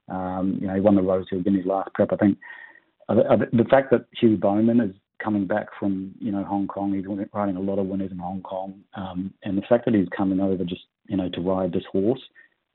Um, 0.07 0.57
you 0.61 0.67
know, 0.67 0.75
he 0.75 0.81
won 0.81 0.95
the 0.95 1.01
Rosehill 1.01 1.43
his 1.43 1.65
last 1.65 1.93
prep. 1.93 2.13
I 2.13 2.17
think 2.17 2.37
uh, 3.09 3.15
the 3.51 3.65
fact 3.69 3.91
that 3.91 4.05
Hugh 4.19 4.37
Bowman 4.37 4.79
is 4.79 4.95
coming 5.23 5.45
back 5.45 5.67
from 5.79 6.13
you 6.19 6.31
know 6.31 6.43
Hong 6.43 6.67
Kong, 6.67 6.93
he's 6.93 7.05
riding 7.33 7.55
a 7.55 7.61
lot 7.61 7.79
of 7.79 7.87
winners 7.87 8.11
in 8.11 8.17
Hong 8.17 8.41
Kong, 8.41 8.81
um, 8.95 9.33
and 9.43 9.57
the 9.57 9.63
fact 9.67 9.85
that 9.85 9.93
he's 9.93 10.07
coming 10.15 10.39
over 10.39 10.63
just 10.63 10.83
you 11.07 11.17
know 11.17 11.29
to 11.29 11.41
ride 11.41 11.73
this 11.73 11.83
horse, 11.91 12.21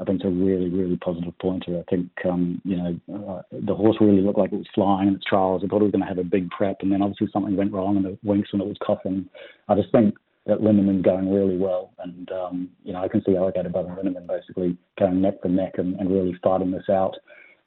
I 0.00 0.04
think 0.04 0.20
it's 0.20 0.24
a 0.24 0.30
really 0.30 0.70
really 0.70 0.96
positive 0.96 1.36
pointer. 1.38 1.78
I 1.78 1.90
think 1.90 2.08
um, 2.24 2.60
you 2.64 2.76
know 2.76 3.00
uh, 3.14 3.42
the 3.52 3.74
horse 3.74 3.96
really 4.00 4.22
looked 4.22 4.38
like 4.38 4.52
it 4.52 4.56
was 4.56 4.66
flying 4.74 5.08
in 5.08 5.14
its 5.14 5.24
trials. 5.24 5.62
I 5.64 5.68
thought 5.68 5.82
it 5.82 5.84
was 5.84 5.92
going 5.92 6.02
to 6.02 6.08
have 6.08 6.18
a 6.18 6.24
big 6.24 6.48
prep, 6.50 6.78
and 6.80 6.90
then 6.90 7.02
obviously 7.02 7.28
something 7.32 7.56
went 7.56 7.72
wrong 7.72 7.96
in 7.96 8.02
the 8.02 8.18
Winx 8.24 8.44
when 8.52 8.62
it 8.62 8.68
was 8.68 8.78
coughing. 8.84 9.28
I 9.68 9.74
just 9.74 9.92
think 9.92 10.14
that 10.46 10.60
Lindemann's 10.60 11.04
going 11.04 11.30
really 11.32 11.58
well, 11.58 11.92
and 11.98 12.30
um, 12.32 12.70
you 12.82 12.92
know 12.92 13.02
I 13.02 13.08
can 13.08 13.22
see 13.24 13.36
Alligator 13.36 13.68
Blood 13.68 13.86
and 13.86 13.96
Lindemann 13.96 14.26
basically 14.26 14.76
going 14.98 15.20
neck 15.20 15.42
to 15.42 15.48
neck 15.48 15.74
and, 15.76 15.94
and 16.00 16.10
really 16.10 16.34
fighting 16.42 16.70
this 16.70 16.88
out. 16.88 17.16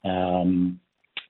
Um, 0.04 0.80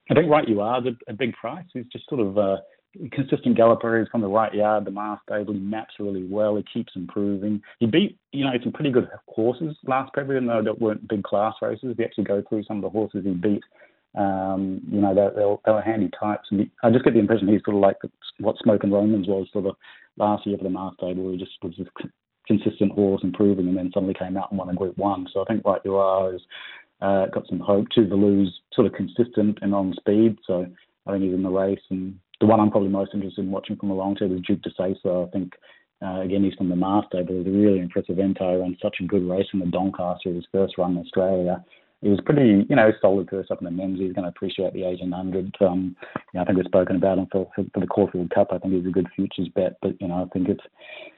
I 0.10 0.13
think 0.13 0.29
right 0.29 0.48
you 0.48 0.62
are 0.62 0.79
a, 0.79 1.12
a 1.12 1.13
big 1.13 1.33
price. 1.33 1.65
He's 1.74 1.86
just 1.91 2.07
sort 2.10 2.22
of 2.22 2.38
a 2.38 2.63
consistent 3.12 3.57
galloper. 3.57 4.00
He's 4.00 4.07
from 4.09 4.21
the 4.21 4.27
right 4.27 4.53
yard, 4.53 4.85
the 4.85 4.91
mass 4.91 5.19
stable. 5.27 5.53
He 5.53 5.59
maps 5.59 5.95
really 6.00 6.25
well. 6.25 6.55
He 6.55 6.65
keeps 6.73 6.93
improving. 6.95 7.62
He 7.79 7.85
beat 7.85 8.17
you 8.31 8.45
know 8.45 8.51
some 8.62 8.71
pretty 8.71 8.91
good 8.91 9.07
horses 9.27 9.75
last 9.85 10.12
February, 10.15 10.43
even 10.43 10.47
though 10.47 10.63
they 10.63 10.79
weren't 10.79 11.07
big 11.07 11.23
class 11.23 11.55
races. 11.62 11.95
You 11.97 12.05
actually 12.05 12.25
go 12.25 12.43
through 12.47 12.63
some 12.63 12.77
of 12.77 12.83
the 12.83 12.89
horses 12.89 13.25
he 13.25 13.31
beat, 13.31 13.63
um, 14.15 14.81
you 14.91 15.01
know, 15.01 15.13
they, 15.13 15.35
they, 15.35 15.45
were, 15.45 15.57
they 15.65 15.85
handy 15.85 16.09
types. 16.19 16.47
And 16.51 16.69
I 16.83 16.91
just 16.91 17.03
get 17.03 17.13
the 17.13 17.19
impression 17.19 17.47
he's 17.47 17.62
sort 17.65 17.77
of 17.77 17.81
like 17.81 17.97
what 18.39 18.57
Smokin' 18.62 18.91
Romans 18.91 19.27
was 19.27 19.47
for 19.51 19.62
the 19.62 19.73
last 20.17 20.45
year 20.45 20.57
for 20.57 20.63
the 20.63 20.69
Mass 20.69 20.93
Stable. 20.97 21.31
He 21.31 21.38
just 21.38 21.51
was 21.63 21.73
a 21.79 22.07
consistent 22.47 22.91
horse 22.91 23.21
improving 23.23 23.67
and 23.67 23.77
then 23.77 23.91
suddenly 23.93 24.13
came 24.13 24.38
out 24.38 24.51
and 24.51 24.59
won 24.59 24.69
a 24.69 24.73
Group 24.73 24.97
1. 24.97 25.27
So 25.33 25.41
I 25.41 25.45
think 25.45 25.65
Right 25.65 25.81
You 25.83 25.95
Are 25.95 26.31
has 26.31 26.41
uh, 27.01 27.25
got 27.27 27.47
some 27.47 27.59
hope. 27.59 27.88
Tuvalu's 27.95 28.51
sort 28.73 28.88
of 28.88 28.93
consistent 28.93 29.59
and 29.62 29.73
on 29.73 29.93
speed. 29.97 30.38
So 30.45 30.67
I 31.07 31.12
think 31.12 31.23
he's 31.23 31.33
in 31.33 31.43
the 31.43 31.50
race. 31.50 31.81
And 31.89 32.19
the 32.40 32.46
one 32.46 32.60
I'm 32.60 32.72
probably 32.72 32.90
most 32.90 33.13
interested 33.13 33.46
in 33.46 33.52
watching 33.52 33.75
from 33.75 33.92
a 33.92 33.96
long 33.96 34.16
term 34.16 34.36
is 34.36 34.42
Duke 34.42 34.62
De 34.62 34.70
So 34.75 35.25
I 35.28 35.32
think 35.32 35.54
uh, 36.04 36.22
again, 36.22 36.44
he's 36.44 36.56
from 36.56 36.70
the 36.70 36.75
Mass 36.75 37.06
Stable. 37.08 37.38
He's 37.38 37.48
a 37.48 37.52
really 37.52 37.80
impressive 37.80 38.20
enter 38.20 38.62
and 38.62 38.78
such 38.82 38.98
a 39.00 39.06
good 39.06 39.28
race 39.28 39.48
in 39.54 39.60
the 39.60 39.68
Doncaster, 39.68 40.34
his 40.34 40.46
first 40.52 40.78
run 40.78 40.94
in 40.94 40.98
Australia 40.98 41.63
he 42.04 42.10
was 42.10 42.20
pretty, 42.25 42.66
you 42.70 42.75
know, 42.75 42.92
solid 43.02 43.30
first 43.30 43.50
up 43.50 43.60
in 43.62 43.66
the 43.66 43.72
men's. 43.72 43.98
He's 43.98 44.12
going 44.12 44.24
to 44.24 44.30
appreciate 44.30 44.74
the 44.74 44.84
1800. 44.84 45.56
Um, 45.62 45.96
you 46.04 46.16
know, 46.34 46.42
I 46.42 46.46
think 46.46 46.58
we've 46.58 46.66
spoken 46.66 46.98
about 46.98 47.18
him 47.18 47.28
for, 47.32 47.50
for, 47.56 47.63
for 47.74 47.80
the 47.80 47.88
Caulfield 47.88 48.30
Cup. 48.30 48.50
I 48.52 48.58
think 48.58 48.74
he's 48.74 48.86
a 48.86 48.92
good 48.92 49.08
futures 49.16 49.48
bet. 49.56 49.78
But 49.82 50.00
you 50.02 50.10
know, 50.10 50.25
I 50.25 50.25
think 50.34 50.50
if 50.50 50.58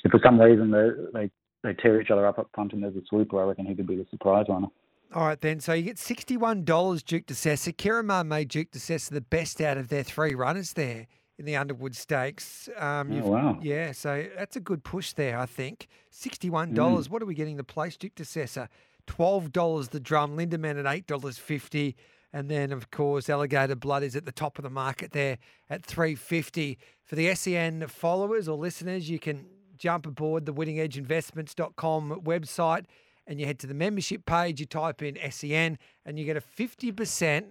if 0.04 0.12
for 0.12 0.20
some 0.24 0.40
reason 0.40 0.70
they 0.70 0.90
they 1.12 1.32
they 1.64 1.74
tear 1.74 2.00
each 2.00 2.12
other 2.12 2.28
up 2.28 2.38
up 2.38 2.52
front 2.54 2.74
and 2.74 2.84
there's 2.84 2.96
a 2.96 3.02
sweeper, 3.10 3.42
I 3.42 3.48
reckon 3.48 3.66
he 3.66 3.74
could 3.74 3.88
be 3.88 3.96
the 3.96 4.06
surprise 4.12 4.46
runner. 4.48 4.68
All 5.14 5.26
right, 5.26 5.40
then. 5.40 5.60
So 5.60 5.74
you 5.74 5.84
get 5.84 5.98
$61 5.98 7.06
Duke 7.06 7.26
De 7.26 7.34
Sessa. 7.34 7.74
Ciaron 7.74 8.06
Maher 8.06 8.24
made 8.24 8.50
Duke 8.50 8.72
De 8.72 8.80
Sessa 8.80 9.12
the 9.12 9.22
best 9.22 9.62
out 9.62 9.78
of 9.78 9.88
their 9.88 10.04
three 10.04 10.36
runners 10.36 10.74
there 10.74 11.08
in 11.38 11.46
the 11.46 11.56
Underwood 11.56 11.96
Stakes. 11.96 12.70
Um, 12.78 13.12
oh, 13.22 13.28
wow. 13.28 13.60
Yeah, 13.62 13.92
so 13.92 14.26
that's 14.38 14.56
a 14.56 14.60
good 14.60 14.84
push 14.84 15.14
there, 15.14 15.40
I 15.40 15.46
think. 15.46 15.88
$61. 16.14 16.74
Mm. 16.74 17.10
What 17.10 17.22
are 17.22 17.26
we 17.26 17.36
getting 17.36 17.58
the 17.58 17.64
place? 17.64 17.98
Duke 17.98 18.16
De 18.16 18.24
Sessa 18.24 18.68
$12 19.08 19.90
the 19.90 20.00
drum, 20.00 20.36
Lindemann 20.36 20.80
at 20.80 21.08
$8.50. 21.08 21.96
And 22.34 22.50
then, 22.50 22.72
of 22.72 22.92
course, 22.92 23.30
Alligator 23.30 23.76
Blood 23.76 24.04
is 24.04 24.16
at 24.16 24.26
the 24.26 24.32
top 24.32 24.58
of 24.58 24.64
the 24.64 24.70
market 24.70 25.12
there 25.12 25.38
at 25.70 25.86
350 25.86 26.78
For 27.04 27.16
the 27.16 27.34
SEN 27.34 27.88
followers 27.88 28.50
or 28.50 28.58
listeners, 28.58 29.10
you 29.10 29.20
can 29.20 29.46
jump 29.78 30.06
aboard 30.06 30.46
the 30.46 30.54
winningedgeinvestments.com 30.54 32.22
website 32.24 32.86
and 33.28 33.40
you 33.40 33.46
head 33.46 33.60
to 33.60 33.68
the 33.68 33.74
membership 33.74 34.26
page, 34.26 34.60
you 34.60 34.66
type 34.66 35.02
in 35.02 35.18
SEN, 35.32 35.78
and 36.06 36.20
you 36.20 36.26
get 36.26 36.38
a 36.38 36.42
50% 36.42 37.46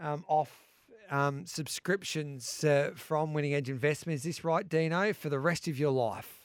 um, 0.00 0.24
off 0.28 0.50
um, 1.10 1.46
subscriptions 1.46 2.64
uh, 2.64 2.90
from 2.94 3.32
Winning 3.32 3.54
Edge 3.54 3.70
Investments. 3.70 4.24
Is 4.24 4.36
this 4.36 4.44
right, 4.44 4.68
Dino, 4.68 5.12
for 5.12 5.28
the 5.28 5.38
rest 5.38 5.68
of 5.68 5.78
your 5.78 5.92
life? 5.92 6.40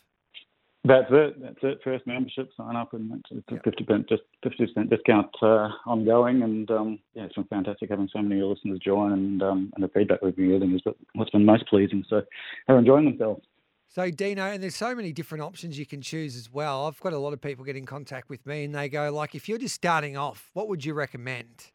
That's 0.86 1.08
it. 1.10 1.42
That's 1.42 1.58
it. 1.62 1.80
First 1.84 2.08
membership, 2.08 2.50
sign 2.56 2.78
up, 2.78 2.94
and 2.94 3.12
it's 3.36 3.48
a 3.52 3.60
fifty 3.64 3.84
percent 3.84 4.08
just 4.08 4.22
fifty 4.42 4.66
percent 4.66 4.90
discount 4.90 5.28
uh, 5.42 5.68
ongoing. 5.86 6.42
And 6.42 6.72
um, 6.72 7.00
yeah, 7.14 7.24
it's 7.24 7.36
been 7.36 7.44
fantastic 7.46 7.90
having 7.90 8.10
so 8.14 8.22
many 8.22 8.42
listeners 8.42 8.80
join, 8.80 9.12
and 9.12 9.44
um, 9.44 9.74
and 9.76 9.84
the 9.84 9.90
feedback 9.90 10.22
we've 10.22 10.38
been 10.38 10.52
getting 10.52 10.74
is 10.74 10.82
what's 11.16 11.32
been 11.32 11.44
most 11.44 11.68
pleasing. 11.68 12.06
So 12.10 12.22
they're 12.66 12.80
enjoying 12.80 13.06
themselves. 13.06 13.44
So 13.92 14.12
Dino, 14.12 14.44
and 14.44 14.62
there's 14.62 14.76
so 14.76 14.94
many 14.94 15.12
different 15.12 15.44
options 15.44 15.80
you 15.80 15.86
can 15.86 16.02
choose 16.02 16.36
as 16.36 16.52
well. 16.52 16.86
I've 16.86 17.00
got 17.00 17.12
a 17.12 17.18
lot 17.18 17.34
of 17.34 17.42
people 17.42 17.66
get 17.66 17.76
in 17.76 17.88
contact 17.88 18.30
with 18.30 18.46
me, 18.46 18.64
and 18.64 18.76
they 18.76 18.88
go 18.88 19.12
like, 19.12 19.34
if 19.34 19.50
you're 19.50 19.58
just 19.58 19.74
starting 19.74 20.16
off, 20.16 20.52
what 20.54 20.68
would 20.68 20.86
you 20.86 20.94
recommend 20.94 21.72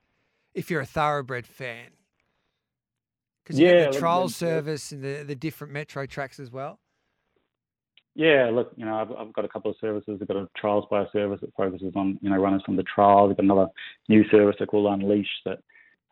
if 0.55 0.71
you're 0.71 0.81
a 0.81 0.87
thoroughbred 0.87 1.45
fan? 1.45 1.89
Because 3.43 3.59
you 3.59 3.67
yeah, 3.67 3.91
the 3.91 3.99
trial 3.99 4.29
service 4.29 4.93
and 4.93 5.03
the 5.03 5.25
the 5.27 5.35
different 5.35 5.73
metro 5.73 6.07
tracks 6.07 6.39
as 6.39 6.53
well. 6.53 6.79
Yeah, 8.15 8.49
look, 8.53 8.73
you 8.77 8.85
know, 8.85 8.95
I've, 8.95 9.11
I've 9.11 9.33
got 9.33 9.45
a 9.45 9.49
couple 9.49 9.73
of 9.73 9.77
services. 9.81 10.19
I've 10.21 10.29
got 10.29 10.37
a 10.37 10.49
trials 10.57 10.85
by 10.89 11.05
service 11.13 11.41
that 11.41 11.53
focuses 11.57 11.95
on, 11.97 12.17
you 12.23 12.31
know, 12.31 12.37
runners 12.37 12.63
from 12.65 12.77
the 12.77 12.85
trials. 12.85 13.31
I've 13.31 13.37
got 13.37 13.45
another 13.45 13.67
new 14.09 14.23
service 14.29 14.55
I 14.61 14.67
call 14.67 14.93
Unleash 14.93 15.27
that, 15.45 15.59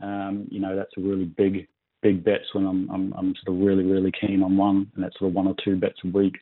um, 0.00 0.48
you 0.50 0.58
know, 0.58 0.74
that's 0.74 0.90
a 0.98 1.00
really 1.00 1.26
big, 1.26 1.68
big 2.02 2.24
bets 2.24 2.44
when 2.52 2.66
I'm, 2.66 2.90
I'm, 2.90 3.12
I'm 3.16 3.34
sort 3.44 3.56
of 3.56 3.64
really, 3.64 3.84
really 3.84 4.12
keen 4.18 4.42
on 4.42 4.56
one, 4.56 4.90
and 4.94 5.04
that's 5.04 5.18
sort 5.18 5.30
of 5.30 5.34
one 5.34 5.46
or 5.46 5.54
two 5.64 5.76
bets 5.76 5.98
a 6.04 6.08
week. 6.08 6.36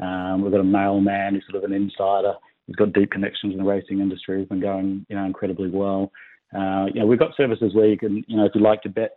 Um, 0.00 0.42
we've 0.42 0.52
got 0.52 0.60
a 0.60 0.64
mailman 0.64 1.34
who's 1.34 1.44
sort 1.48 1.62
of 1.62 1.70
an 1.70 1.76
insider 1.76 2.34
he's 2.66 2.76
got 2.76 2.92
deep 2.92 3.10
connections 3.10 3.52
in 3.52 3.58
the 3.58 3.64
racing 3.64 4.00
industry. 4.00 4.40
He's 4.40 4.48
been 4.48 4.60
going, 4.60 5.06
you 5.08 5.16
know, 5.16 5.24
incredibly 5.24 5.70
well. 5.70 6.10
Uh, 6.54 6.86
you 6.92 7.00
know, 7.00 7.06
we've 7.06 7.18
got 7.18 7.36
services 7.36 7.74
where 7.74 7.86
you 7.86 7.98
can, 7.98 8.24
you 8.26 8.36
know, 8.36 8.44
if 8.44 8.52
you 8.54 8.60
like 8.60 8.82
to 8.82 8.88
bet 8.88 9.16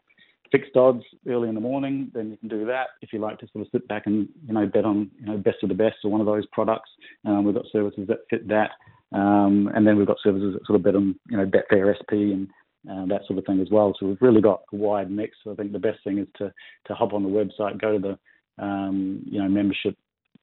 fixed 0.52 0.76
odds 0.76 1.04
early 1.28 1.50
in 1.50 1.56
the 1.56 1.62
morning, 1.62 2.10
then 2.14 2.32
you 2.32 2.38
can 2.38 2.48
do 2.48 2.66
that. 2.66 2.88
If 3.02 3.14
you 3.14 3.20
like 3.20 3.38
to 3.40 3.48
sort 3.52 3.66
of 3.66 3.72
sit 3.72 3.88
back 3.88 4.04
and 4.06 4.30
you 4.48 4.54
know 4.54 4.66
bet 4.66 4.86
on 4.86 5.12
you 5.20 5.26
know 5.26 5.38
best 5.38 5.58
of 5.62 5.70
the 5.70 5.76
best 5.76 5.98
or 6.04 6.12
one 6.12 6.22
of 6.22 6.28
those 6.28 6.46
products, 6.52 6.90
um, 7.26 7.44
we've 7.44 7.54
got 7.54 7.66
services 7.72 8.08
that 8.08 8.20
fit 8.30 8.48
that. 8.48 8.72
Um, 9.12 9.70
and 9.76 9.86
then 9.86 9.98
we've 9.98 10.08
got 10.08 10.18
services 10.24 10.54
that 10.54 10.66
sort 10.66 10.78
of 10.78 10.84
bet 10.84 10.96
on 10.96 11.20
you 11.30 11.38
know 11.38 11.46
Betfair 11.46 11.94
SP 11.94 12.32
and 12.34 12.48
uh, 12.90 13.06
that 13.08 13.22
sort 13.28 13.40
of 13.40 13.46
thing 13.46 13.60
as 13.62 13.70
well. 13.70 13.94
So 14.00 14.08
we've 14.08 14.22
really 14.22 14.42
got 14.42 14.62
a 14.72 14.76
wide 14.76 15.12
mix. 15.12 15.38
So 15.44 15.52
I 15.52 15.56
think 15.56 15.72
the 15.72 15.80
best 15.80 16.04
thing 16.04 16.20
is 16.20 16.28
to 16.38 16.54
to 16.88 16.94
hop 16.94 17.14
on 17.14 17.24
the 17.24 17.30
website, 17.30 17.82
go 17.82 17.98
to 17.98 18.00
the 18.00 18.64
um, 18.64 19.24
you 19.26 19.42
know 19.42 19.50
membership 19.50 19.98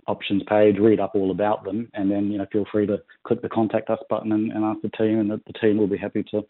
options 0.06 0.42
page, 0.48 0.76
read 0.78 1.00
up 1.00 1.12
all 1.14 1.30
about 1.30 1.64
them, 1.64 1.88
and 1.94 2.10
then 2.10 2.30
you 2.30 2.38
know 2.38 2.46
feel 2.52 2.66
free 2.70 2.86
to 2.86 2.98
click 3.26 3.42
the 3.42 3.48
contact 3.48 3.90
us 3.90 3.98
button 4.10 4.32
and, 4.32 4.52
and 4.52 4.64
ask 4.64 4.80
the 4.82 4.90
team, 4.90 5.20
and 5.20 5.30
the, 5.30 5.40
the 5.46 5.52
team 5.54 5.78
will 5.78 5.86
be 5.86 5.96
happy 5.96 6.22
to, 6.30 6.42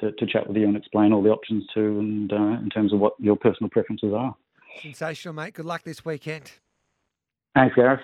to, 0.00 0.12
to 0.12 0.26
chat 0.26 0.46
with 0.46 0.56
you 0.56 0.66
and 0.66 0.76
explain 0.76 1.12
all 1.12 1.22
the 1.22 1.30
options 1.30 1.64
to 1.74 1.80
and 1.80 2.32
uh, 2.32 2.58
in 2.62 2.70
terms 2.70 2.92
of 2.92 3.00
what 3.00 3.14
your 3.18 3.36
personal 3.36 3.70
preferences 3.70 4.12
are. 4.14 4.34
Sensational, 4.80 5.34
mate. 5.34 5.54
Good 5.54 5.66
luck 5.66 5.82
this 5.82 6.04
weekend. 6.04 6.52
Thanks, 7.54 7.74
Gareth. 7.74 7.98